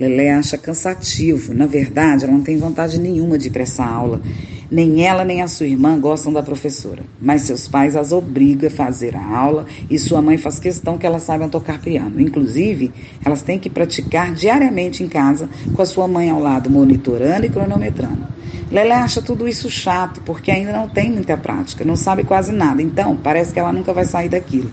[0.00, 1.52] Lelé acha cansativo.
[1.52, 4.22] Na verdade, ela não tem vontade nenhuma de ir para essa aula.
[4.70, 8.70] Nem ela nem a sua irmã gostam da professora, mas seus pais as obrigam a
[8.70, 12.18] fazer a aula e sua mãe faz questão que elas saibam tocar piano.
[12.18, 12.90] Inclusive,
[13.22, 17.50] elas têm que praticar diariamente em casa com a sua mãe ao lado, monitorando e
[17.50, 18.24] cronometrando.
[18.70, 22.80] Lelé acha tudo isso chato, porque ainda não tem muita prática, não sabe quase nada,
[22.80, 24.70] então parece que ela nunca vai sair daquilo.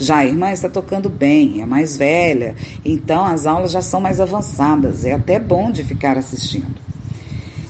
[0.00, 4.20] Já a irmã está tocando bem, é mais velha, então as aulas já são mais
[4.20, 6.80] avançadas, é até bom de ficar assistindo.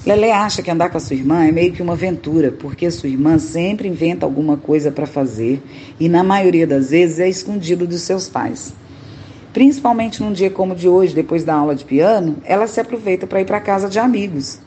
[0.04, 2.90] Lelé acha que andar com a sua irmã é meio que uma aventura, porque a
[2.90, 5.62] sua irmã sempre inventa alguma coisa para fazer
[5.98, 8.74] e, na maioria das vezes, é escondido dos seus pais.
[9.52, 13.26] Principalmente num dia como o de hoje, depois da aula de piano, ela se aproveita
[13.26, 14.60] para ir para casa de amigos.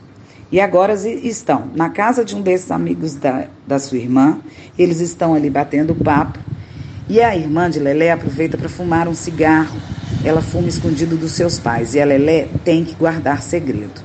[0.50, 4.38] E agora estão na casa de um desses amigos da, da sua irmã,
[4.78, 6.38] eles estão ali batendo papo.
[7.08, 9.76] E a irmã de Lelé aproveita para fumar um cigarro.
[10.24, 14.00] Ela fuma escondido dos seus pais e a Lelé tem que guardar segredo.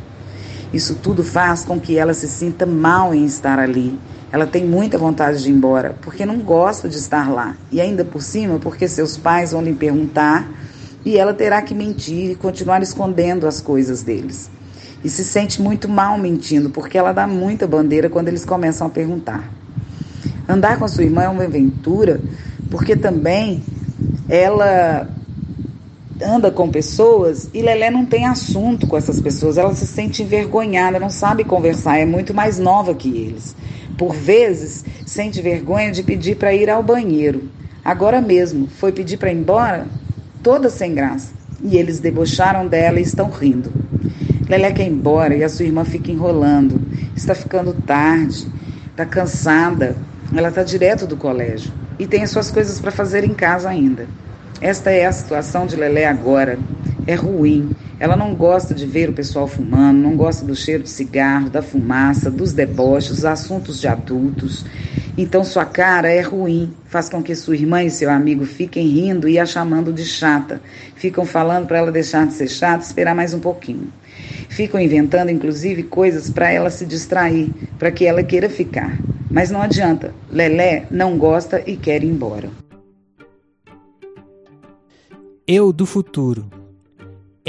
[0.74, 3.98] Isso tudo faz com que ela se sinta mal em estar ali.
[4.32, 7.56] Ela tem muita vontade de ir embora, porque não gosta de estar lá.
[7.72, 10.50] E ainda por cima, porque seus pais vão lhe perguntar
[11.06, 14.50] e ela terá que mentir e continuar escondendo as coisas deles.
[15.04, 18.90] E se sente muito mal mentindo, porque ela dá muita bandeira quando eles começam a
[18.90, 19.50] perguntar.
[20.50, 22.20] Andar com a sua irmã é uma aventura,
[22.70, 23.64] porque também
[24.30, 25.10] ela
[26.22, 29.58] anda com pessoas e Lelé não tem assunto com essas pessoas.
[29.58, 33.56] Ela se sente envergonhada, não sabe conversar, é muito mais nova que eles.
[33.98, 37.50] Por vezes, sente vergonha de pedir para ir ao banheiro.
[37.84, 39.88] Agora mesmo, foi pedir para ir embora,
[40.44, 41.32] toda sem graça.
[41.64, 43.72] E eles debocharam dela e estão rindo.
[44.48, 46.80] Lelé quer ir embora e a sua irmã fica enrolando.
[47.16, 48.48] Está ficando tarde,
[48.92, 49.96] está cansada.
[50.36, 54.08] Ela está direto do colégio e tem as suas coisas para fazer em casa ainda.
[54.62, 56.58] Esta é a situação de Lelé agora.
[57.06, 57.76] É ruim.
[58.00, 61.64] Ela não gosta de ver o pessoal fumando, não gosta do cheiro de cigarro, da
[61.64, 64.64] fumaça, dos deboches, assuntos de adultos.
[65.18, 69.28] Então sua cara é ruim, faz com que sua irmã e seu amigo fiquem rindo
[69.28, 70.62] e a chamando de chata.
[70.96, 73.92] Ficam falando para ela deixar de ser chata, esperar mais um pouquinho.
[74.48, 78.96] Ficam inventando inclusive coisas para ela se distrair, para que ela queira ficar.
[79.30, 80.14] Mas não adianta.
[80.32, 82.50] Lelé não gosta e quer ir embora.
[85.48, 86.57] Eu do futuro.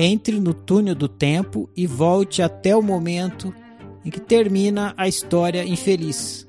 [0.00, 3.52] Entre no túnel do tempo e volte até o momento
[4.04, 6.46] em que termina a história infeliz.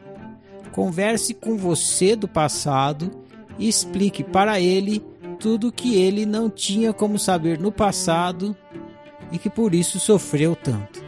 [0.72, 3.10] Converse com você do passado
[3.58, 5.04] e explique para ele
[5.40, 8.56] tudo que ele não tinha como saber no passado
[9.32, 11.04] e que por isso sofreu tanto.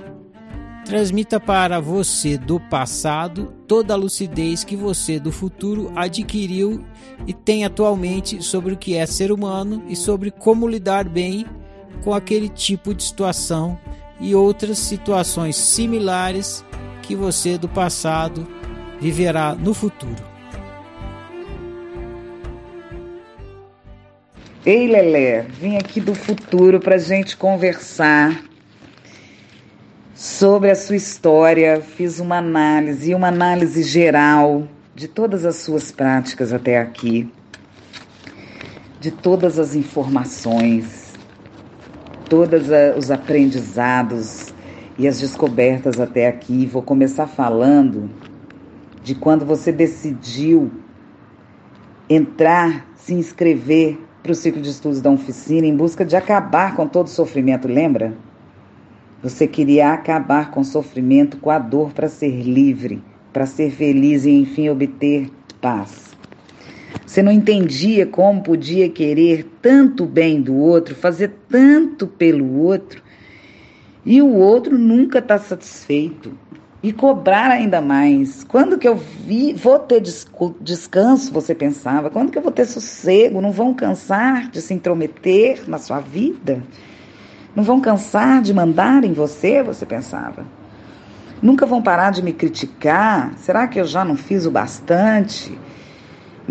[0.84, 6.84] Transmita para você do passado toda a lucidez que você do futuro adquiriu
[7.28, 11.46] e tem atualmente sobre o que é ser humano e sobre como lidar bem
[12.04, 13.80] com aquele tipo de situação
[14.20, 16.64] e outras situações similares
[17.02, 18.48] que você do passado
[19.00, 20.32] viverá no futuro.
[24.64, 28.44] Ei, Lelé, vim aqui do futuro para gente conversar
[30.14, 36.54] sobre a sua história, fiz uma análise, uma análise geral de todas as suas práticas
[36.54, 37.28] até aqui,
[39.00, 41.01] de todas as informações,
[42.32, 44.54] todos os aprendizados
[44.98, 46.66] e as descobertas até aqui.
[46.66, 48.10] Vou começar falando
[49.04, 50.72] de quando você decidiu
[52.10, 56.88] entrar, se inscrever para o ciclo de estudos da oficina em busca de acabar com
[56.88, 58.14] todo o sofrimento, lembra?
[59.22, 63.04] Você queria acabar com o sofrimento, com a dor para ser livre,
[63.34, 65.30] para ser feliz e enfim obter
[65.60, 66.11] paz.
[67.12, 73.04] Você não entendia como podia querer tanto bem do outro, fazer tanto pelo outro,
[74.06, 76.32] e o outro nunca está satisfeito.
[76.82, 78.46] E cobrar ainda mais.
[78.46, 80.02] Quando que eu vi, vou ter
[80.62, 82.10] descanso, você pensava?
[82.10, 83.42] Quando que eu vou ter sossego?
[83.42, 86.64] Não vão cansar de se intrometer na sua vida?
[87.54, 90.46] Não vão cansar de mandar em você, você pensava.
[91.42, 93.34] Nunca vão parar de me criticar.
[93.36, 95.60] Será que eu já não fiz o bastante?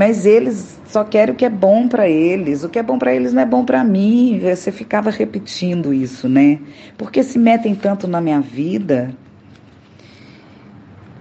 [0.00, 2.64] Mas eles só querem o que é bom para eles.
[2.64, 4.40] O que é bom para eles não é bom para mim.
[4.42, 6.58] Você ficava repetindo isso, né?
[6.96, 9.14] Porque se metem tanto na minha vida.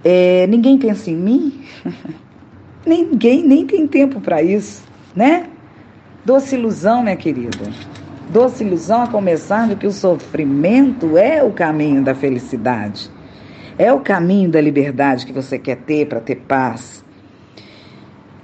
[0.02, 1.60] É, ninguém pensa em mim.
[2.86, 4.82] ninguém nem tem tempo para isso,
[5.14, 5.44] né?
[6.24, 7.70] Doce ilusão, minha querida.
[8.30, 13.10] Doce ilusão a começar de que o sofrimento é o caminho da felicidade.
[13.76, 17.04] É o caminho da liberdade que você quer ter para ter paz.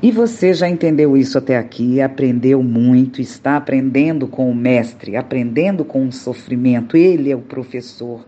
[0.07, 5.85] E você já entendeu isso até aqui, aprendeu muito, está aprendendo com o mestre, aprendendo
[5.85, 6.97] com o sofrimento.
[6.97, 8.25] Ele é o professor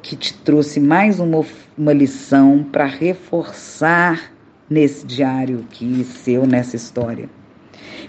[0.00, 1.44] que te trouxe mais uma,
[1.76, 4.32] uma lição para reforçar
[4.70, 7.28] nesse diário que seu nessa história.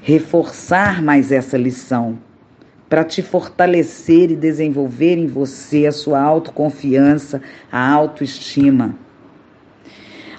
[0.01, 2.17] Reforçar mais essa lição
[2.88, 8.95] para te fortalecer e desenvolver em você a sua autoconfiança, a autoestima,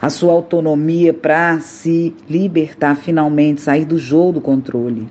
[0.01, 5.09] a sua autonomia para se libertar finalmente, sair do jogo do controle.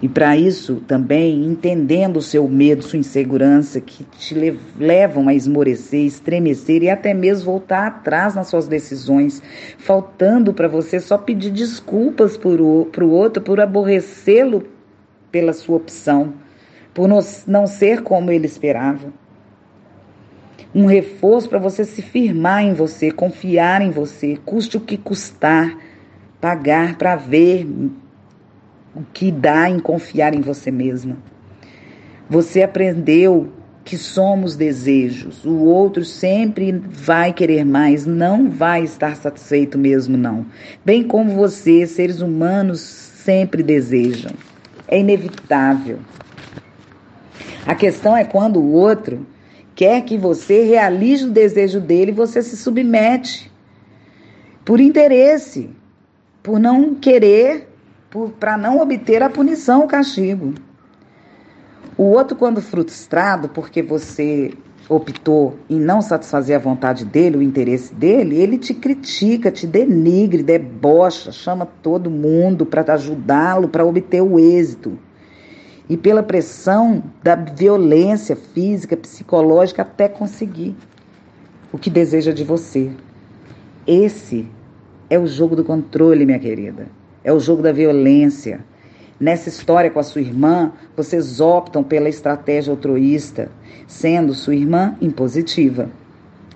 [0.00, 4.34] E para isso também entendendo o seu medo, sua insegurança, que te
[4.78, 9.42] levam a esmorecer, estremecer e até mesmo voltar atrás nas suas decisões,
[9.78, 14.68] faltando para você só pedir desculpas para o outro por aborrecê-lo
[15.32, 16.34] pela sua opção,
[16.92, 19.23] por não ser como ele esperava.
[20.74, 25.76] Um reforço para você se firmar em você, confiar em você, custe o que custar,
[26.40, 27.66] pagar para ver
[28.94, 31.16] o que dá em confiar em você mesma.
[32.28, 33.52] Você aprendeu
[33.84, 35.44] que somos desejos.
[35.44, 40.46] O outro sempre vai querer mais, não vai estar satisfeito mesmo, não.
[40.84, 44.32] Bem como você, seres humanos sempre desejam
[44.88, 45.98] é inevitável.
[47.66, 49.26] A questão é quando o outro
[49.74, 53.52] quer que você realize o desejo dele você se submete
[54.64, 55.70] por interesse,
[56.42, 57.68] por não querer,
[58.38, 60.54] para não obter a punição, o castigo.
[61.96, 64.52] O outro, quando frustrado porque você
[64.88, 70.42] optou em não satisfazer a vontade dele, o interesse dele, ele te critica, te denigre,
[70.42, 74.98] debocha, chama todo mundo para ajudá-lo para obter o êxito.
[75.88, 80.74] E pela pressão da violência física, psicológica, até conseguir
[81.70, 82.90] o que deseja de você.
[83.86, 84.48] Esse
[85.10, 86.86] é o jogo do controle, minha querida.
[87.22, 88.60] É o jogo da violência.
[89.20, 93.50] Nessa história com a sua irmã, vocês optam pela estratégia altruísta
[93.86, 95.90] sendo sua irmã impositiva.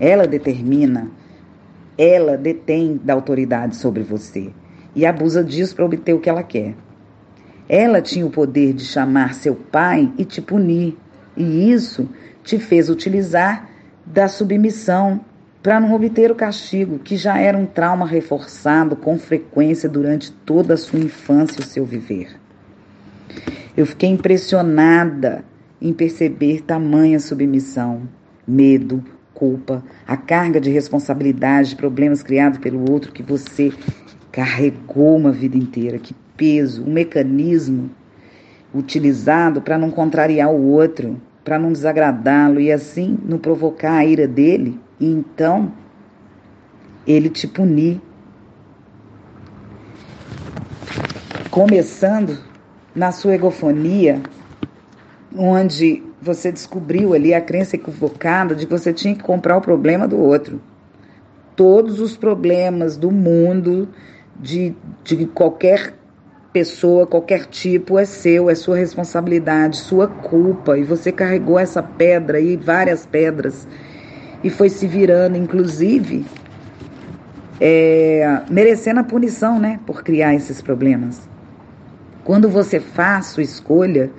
[0.01, 1.11] Ela determina,
[1.97, 4.51] ela detém da autoridade sobre você
[4.95, 6.74] e abusa disso para obter o que ela quer.
[7.69, 10.97] Ela tinha o poder de chamar seu pai e te punir,
[11.37, 12.09] e isso
[12.43, 13.69] te fez utilizar
[14.07, 15.21] da submissão
[15.62, 20.75] para não obter o castigo, que já era um trauma reforçado com frequência durante toda
[20.75, 22.37] a sua infância e o seu viver.
[23.77, 25.45] Eu fiquei impressionada
[25.81, 28.09] em perceber tamanha submissão,
[28.47, 29.05] medo,
[29.35, 33.73] culpa, a carga de responsabilidade, problemas criados pelo outro que você
[34.33, 35.99] carregou uma vida inteira.
[35.99, 37.91] Que peso, um mecanismo
[38.74, 44.26] utilizado para não contrariar o outro, para não desagradá-lo e assim não provocar a ira
[44.26, 45.72] dele e então
[47.07, 48.01] ele te punir.
[51.51, 52.39] Começando
[52.95, 54.22] na sua egofonia,
[55.34, 60.07] onde você descobriu ali a crença equivocada de que você tinha que comprar o problema
[60.07, 60.61] do outro.
[61.57, 63.89] Todos os problemas do mundo,
[64.39, 65.97] de, de qualquer
[66.59, 70.76] pessoa, qualquer tipo, é seu, é sua responsabilidade, sua culpa.
[70.76, 73.68] E você carregou essa pedra e várias pedras
[74.42, 76.26] e foi se virando, inclusive,
[77.61, 81.28] é, merecendo a punição, né, por criar esses problemas.
[82.24, 84.11] Quando você faz sua escolha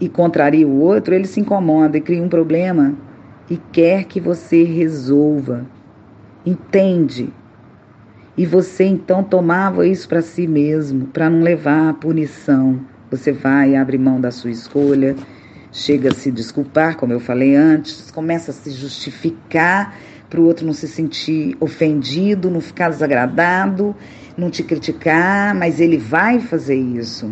[0.00, 2.92] e contraria o outro, ele se incomoda e cria um problema
[3.48, 5.64] e quer que você resolva.
[6.44, 7.32] Entende?
[8.36, 12.80] E você então tomava isso para si mesmo, para não levar a punição.
[13.10, 15.14] Você vai, abre mão da sua escolha,
[15.70, 19.94] chega a se desculpar, como eu falei antes, começa a se justificar
[20.30, 23.94] para o outro não se sentir ofendido, não ficar desagradado,
[24.34, 27.30] não te criticar, mas ele vai fazer isso.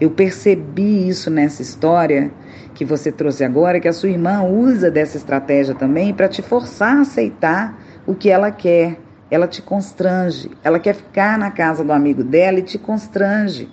[0.00, 2.30] Eu percebi isso nessa história
[2.74, 6.96] que você trouxe agora, que a sua irmã usa dessa estratégia também para te forçar
[6.96, 8.98] a aceitar o que ela quer.
[9.30, 10.50] Ela te constrange.
[10.62, 13.68] Ela quer ficar na casa do amigo dela e te constrange.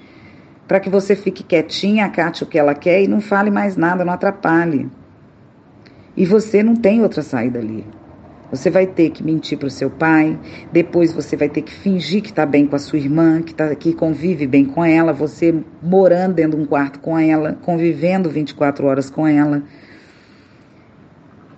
[0.67, 4.03] Para que você fique quietinha, acate o que ela quer e não fale mais nada,
[4.03, 4.89] não atrapalhe.
[6.17, 7.85] E você não tem outra saída ali.
[8.51, 10.39] Você vai ter que mentir para o seu pai,
[10.71, 13.73] depois você vai ter que fingir que está bem com a sua irmã, que, tá,
[13.75, 18.85] que convive bem com ela, você morando dentro de um quarto com ela, convivendo 24
[18.85, 19.63] horas com ela.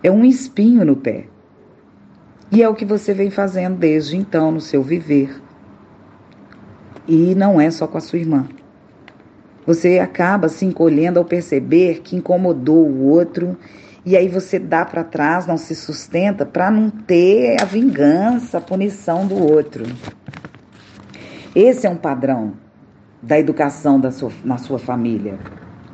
[0.02, 1.26] É um espinho no pé.
[2.52, 5.42] E é o que você vem fazendo desde então no seu viver.
[7.08, 8.48] E não é só com a sua irmã.
[9.66, 13.58] Você acaba se encolhendo ao perceber que incomodou o outro
[14.06, 18.62] e aí você dá para trás, não se sustenta para não ter a vingança, a
[18.62, 19.84] punição do outro.
[21.54, 22.54] Esse é um padrão
[23.22, 25.38] da educação da sua, na sua família.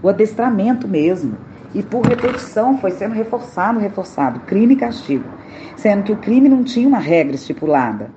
[0.03, 1.35] O adestramento mesmo.
[1.73, 5.25] E por repetição foi sendo reforçado, reforçado, crime e castigo.
[5.75, 8.11] Sendo que o crime não tinha uma regra estipulada.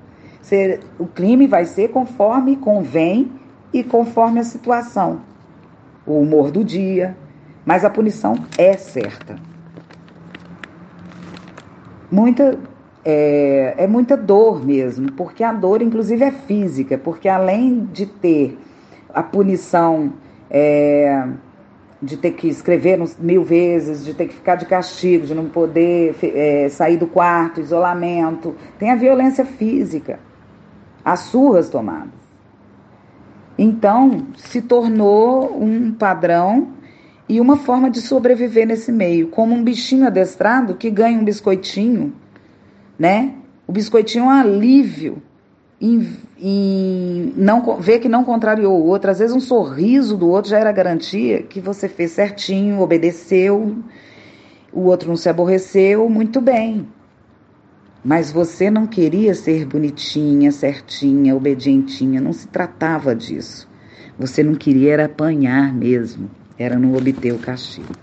[0.98, 3.32] O crime vai ser conforme convém
[3.72, 5.20] e conforme a situação.
[6.06, 7.16] O humor do dia.
[7.64, 9.36] Mas a punição é certa
[12.10, 12.58] muita
[13.04, 18.58] é, é, muita dor mesmo, porque a dor, inclusive, é física, porque além de ter
[19.14, 20.14] a punição
[20.50, 21.24] é,
[22.00, 26.14] de ter que escrever mil vezes, de ter que ficar de castigo, de não poder
[26.22, 30.20] é, sair do quarto, isolamento, tem a violência física,
[31.04, 32.14] as surras tomadas.
[33.58, 36.68] Então, se tornou um padrão
[37.28, 42.12] e uma forma de sobreviver nesse meio, como um bichinho adestrado que ganha um biscoitinho,
[42.98, 43.34] né?
[43.66, 45.22] O biscoitinho é um alívio
[45.80, 49.10] em, não ver que não contrariou o outro.
[49.10, 53.76] Às vezes um sorriso do outro já era garantia que você fez certinho, obedeceu,
[54.72, 56.86] o outro não se aborreceu, muito bem.
[58.04, 63.68] Mas você não queria ser bonitinha, certinha, obedientinha, não se tratava disso.
[64.18, 67.94] Você não queria era apanhar mesmo era não obter o castigo.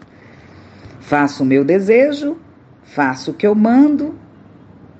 [0.99, 2.37] Faço o meu desejo,
[2.83, 4.15] faço o que eu mando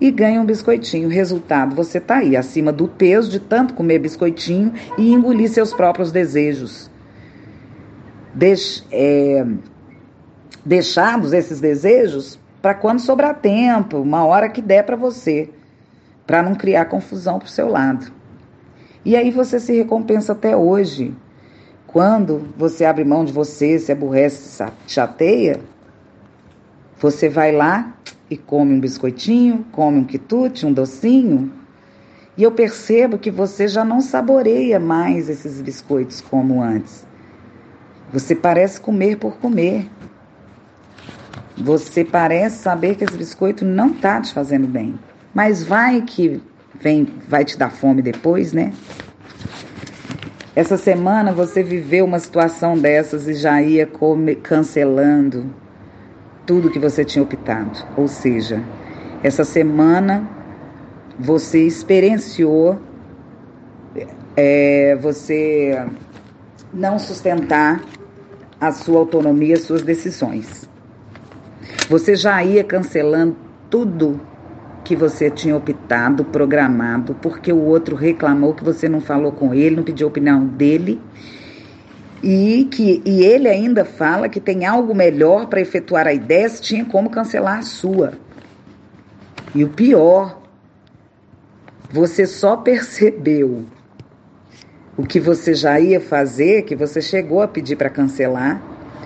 [0.04, 1.08] e ganho um biscoitinho.
[1.08, 6.12] Resultado, você está aí, acima do peso de tanto comer biscoitinho e engolir seus próprios
[6.12, 6.92] desejos.
[8.34, 9.46] Deix, é,
[10.66, 15.50] deixados esses desejos para quando sobrar tempo, uma hora que der para você,
[16.28, 18.12] para não criar confusão para o seu lado.
[19.06, 21.16] E aí você se recompensa até hoje
[21.88, 25.62] quando você abre mão de você, se aborrece, chateia,
[26.98, 27.96] você vai lá
[28.34, 31.52] e come um biscoitinho, come um quitute, um docinho,
[32.36, 37.06] e eu percebo que você já não saboreia mais esses biscoitos como antes.
[38.12, 39.88] Você parece comer por comer.
[41.56, 44.98] Você parece saber que esse biscoito não está te fazendo bem.
[45.32, 46.42] Mas vai que
[46.80, 48.74] vem, vai te dar fome depois, né?
[50.56, 53.88] Essa semana você viveu uma situação dessas e já ia
[54.42, 55.63] cancelando
[56.46, 57.86] tudo que você tinha optado.
[57.96, 58.64] Ou seja,
[59.24, 60.28] essa semana
[61.20, 62.80] você experienciou
[64.36, 65.86] é, você
[66.74, 67.82] não sustentar
[68.60, 70.68] a sua autonomia, as suas decisões.
[71.90, 73.36] Você já ia cancelando
[73.70, 74.20] tudo
[74.84, 79.76] que você tinha optado, programado, porque o outro reclamou que você não falou com ele,
[79.76, 81.00] não pediu a opinião dele.
[82.24, 86.62] E que e ele ainda fala que tem algo melhor para efetuar a ideia, se
[86.62, 88.14] tinha como cancelar a sua.
[89.54, 90.42] E o pior,
[91.92, 93.66] você só percebeu
[94.96, 98.62] o que você já ia fazer, que você chegou a pedir para cancelar,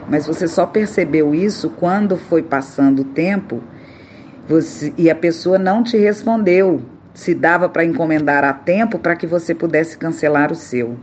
[0.08, 3.62] mas você só percebeu isso quando foi passando o tempo
[4.48, 6.82] você, e a pessoa não te respondeu
[7.14, 10.98] se dava para encomendar a tempo para que você pudesse cancelar o seu.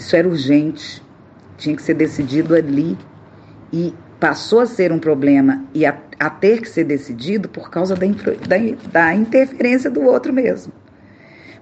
[0.00, 1.02] Isso era urgente,
[1.58, 2.96] tinha que ser decidido ali.
[3.70, 7.94] E passou a ser um problema e a, a ter que ser decidido por causa
[7.94, 10.72] da, da, da interferência do outro mesmo.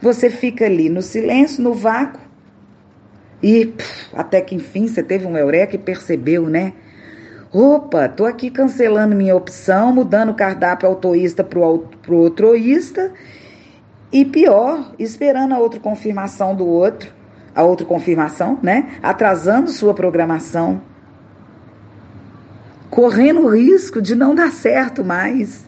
[0.01, 2.21] Você fica ali no silêncio, no vácuo,
[3.43, 3.75] e
[4.13, 6.73] até que enfim você teve um eureka e percebeu, né?
[7.53, 13.13] Opa, tô aqui cancelando minha opção, mudando o cardápio autoísta para o outroísta
[14.13, 17.18] e pior, esperando a outra confirmação do outro,
[17.59, 18.99] a outra confirmação, né?
[19.03, 20.81] Atrasando sua programação
[22.89, 25.67] correndo o risco de não dar certo mais.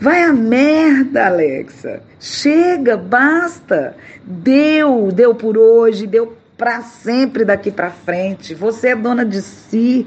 [0.00, 2.02] Vai a merda, Alexa.
[2.20, 3.96] Chega, basta.
[4.24, 8.54] Deu, deu por hoje, deu para sempre daqui para frente.
[8.54, 10.06] Você é dona de si.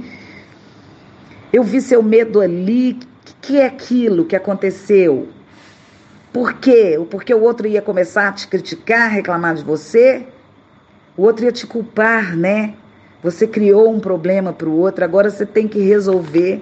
[1.51, 2.93] Eu vi seu medo ali.
[2.93, 5.29] O que é aquilo que aconteceu?
[6.33, 6.99] Por quê?
[7.09, 10.27] Porque o outro ia começar a te criticar, reclamar de você?
[11.17, 12.75] O outro ia te culpar, né?
[13.23, 16.61] Você criou um problema para o outro, agora você tem que resolver.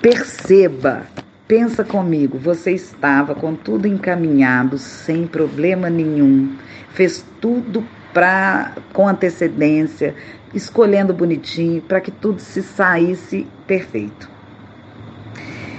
[0.00, 1.02] Perceba,
[1.46, 6.56] pensa comigo, você estava com tudo encaminhado, sem problema nenhum,
[6.90, 7.84] fez tudo
[8.14, 10.14] pra, com antecedência,
[10.54, 14.30] escolhendo bonitinho, para que tudo se saísse perfeito.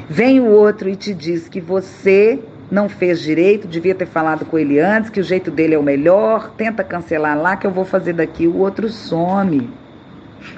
[0.07, 2.39] Vem o outro e te diz que você
[2.75, 5.83] não fez direito, devia ter falado com ele antes, que o jeito dele é o
[5.83, 9.69] melhor, tenta cancelar lá que eu vou fazer daqui, o outro some.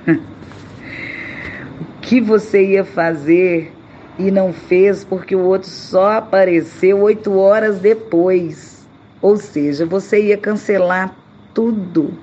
[0.09, 3.72] o que você ia fazer
[4.18, 8.88] e não fez porque o outro só apareceu oito horas depois.
[9.22, 11.15] Ou seja, você ia cancelar
[11.53, 12.18] tudo.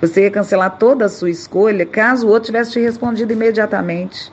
[0.00, 4.32] Você ia cancelar toda a sua escolha caso o outro tivesse te respondido imediatamente.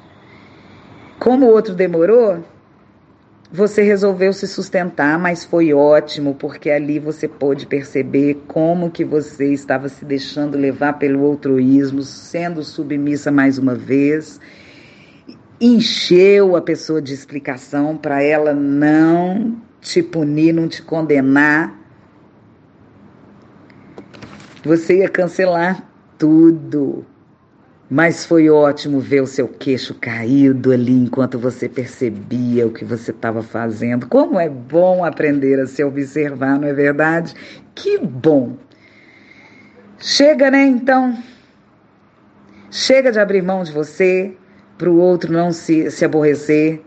[1.20, 2.44] Como o outro demorou,
[3.52, 9.52] você resolveu se sustentar, mas foi ótimo, porque ali você pôde perceber como que você
[9.52, 14.40] estava se deixando levar pelo altruísmo, sendo submissa mais uma vez.
[15.60, 21.76] Encheu a pessoa de explicação para ela não te punir, não te condenar.
[24.64, 25.90] Você ia cancelar
[26.20, 27.04] tudo.
[27.92, 33.10] Mas foi ótimo ver o seu queixo caído ali enquanto você percebia o que você
[33.10, 34.06] estava fazendo.
[34.08, 37.34] Como é bom aprender a se observar, não é verdade?
[37.74, 38.56] Que bom!
[39.98, 41.18] Chega, né, então?
[42.70, 44.38] Chega de abrir mão de você
[44.78, 46.80] para o outro não se, se aborrecer.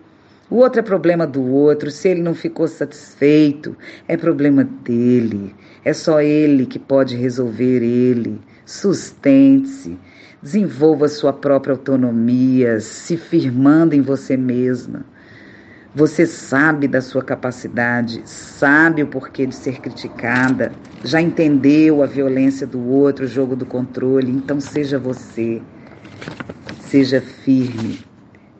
[0.48, 1.90] O outro é problema do outro.
[1.90, 3.76] Se ele não ficou satisfeito,
[4.06, 5.52] é problema dele.
[5.84, 8.40] É só ele que pode resolver ele.
[8.64, 9.98] Sustente-se
[10.42, 15.04] Desenvolva sua própria autonomia, se firmando em você mesma.
[15.94, 20.72] Você sabe da sua capacidade, sabe o porquê de ser criticada,
[21.04, 25.62] já entendeu a violência do outro, o jogo do controle, então seja você.
[26.80, 28.00] Seja firme.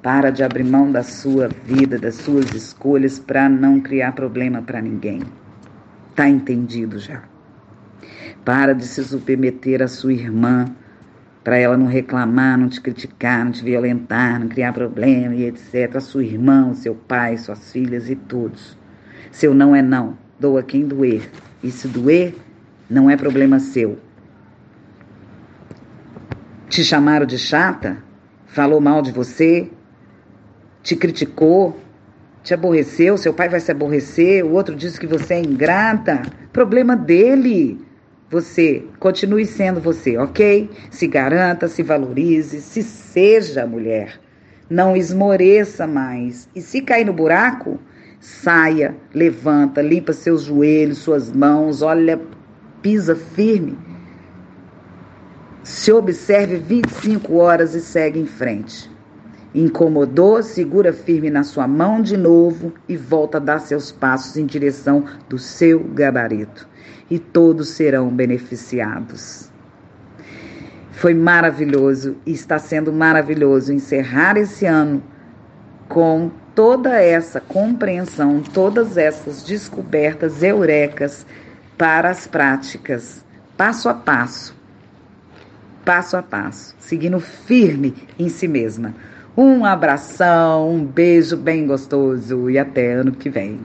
[0.01, 4.80] Para de abrir mão da sua vida, das suas escolhas para não criar problema para
[4.80, 5.20] ninguém.
[6.14, 7.24] Tá entendido já.
[8.45, 10.66] Para de se submeter à sua irmã,
[11.45, 15.97] para ela não reclamar, não te criticar, não te violentar, não criar problema e etc.
[15.97, 18.76] A sua irmã, seu pai, suas filhas e todos.
[19.30, 21.28] Seu não é não, doa quem doer.
[21.62, 22.36] E se doer,
[22.88, 23.99] não é problema seu.
[26.68, 27.99] Te chamaram de chata?
[28.47, 29.70] Falou mal de você?
[30.82, 31.78] Te criticou?
[32.43, 33.16] Te aborreceu?
[33.16, 34.45] Seu pai vai se aborrecer?
[34.45, 36.22] O outro disse que você é ingrata?
[36.53, 37.80] Problema dele.
[38.33, 40.70] Você continue sendo você, ok?
[40.91, 44.18] Se garanta, se valorize, se seja mulher.
[44.70, 46.49] Não esmoreça mais.
[46.57, 47.78] E se cair no buraco,
[48.18, 52.18] saia, levanta, limpa seus joelhos, suas mãos, olha,
[52.80, 53.76] pisa firme.
[55.62, 58.91] Se observe 25 horas e segue em frente.
[59.55, 64.47] Incomodou, segura firme na sua mão de novo e volta a dar seus passos em
[64.47, 66.72] direção do seu gabarito
[67.12, 69.50] e todos serão beneficiados.
[70.92, 75.02] Foi maravilhoso e está sendo maravilhoso encerrar esse ano
[75.90, 81.26] com toda essa compreensão, todas essas descobertas eurecas
[81.76, 83.22] para as práticas,
[83.58, 84.56] passo a passo,
[85.84, 88.94] passo a passo, seguindo firme em si mesma.
[89.36, 93.60] Um abração, um beijo bem gostoso e até ano que vem.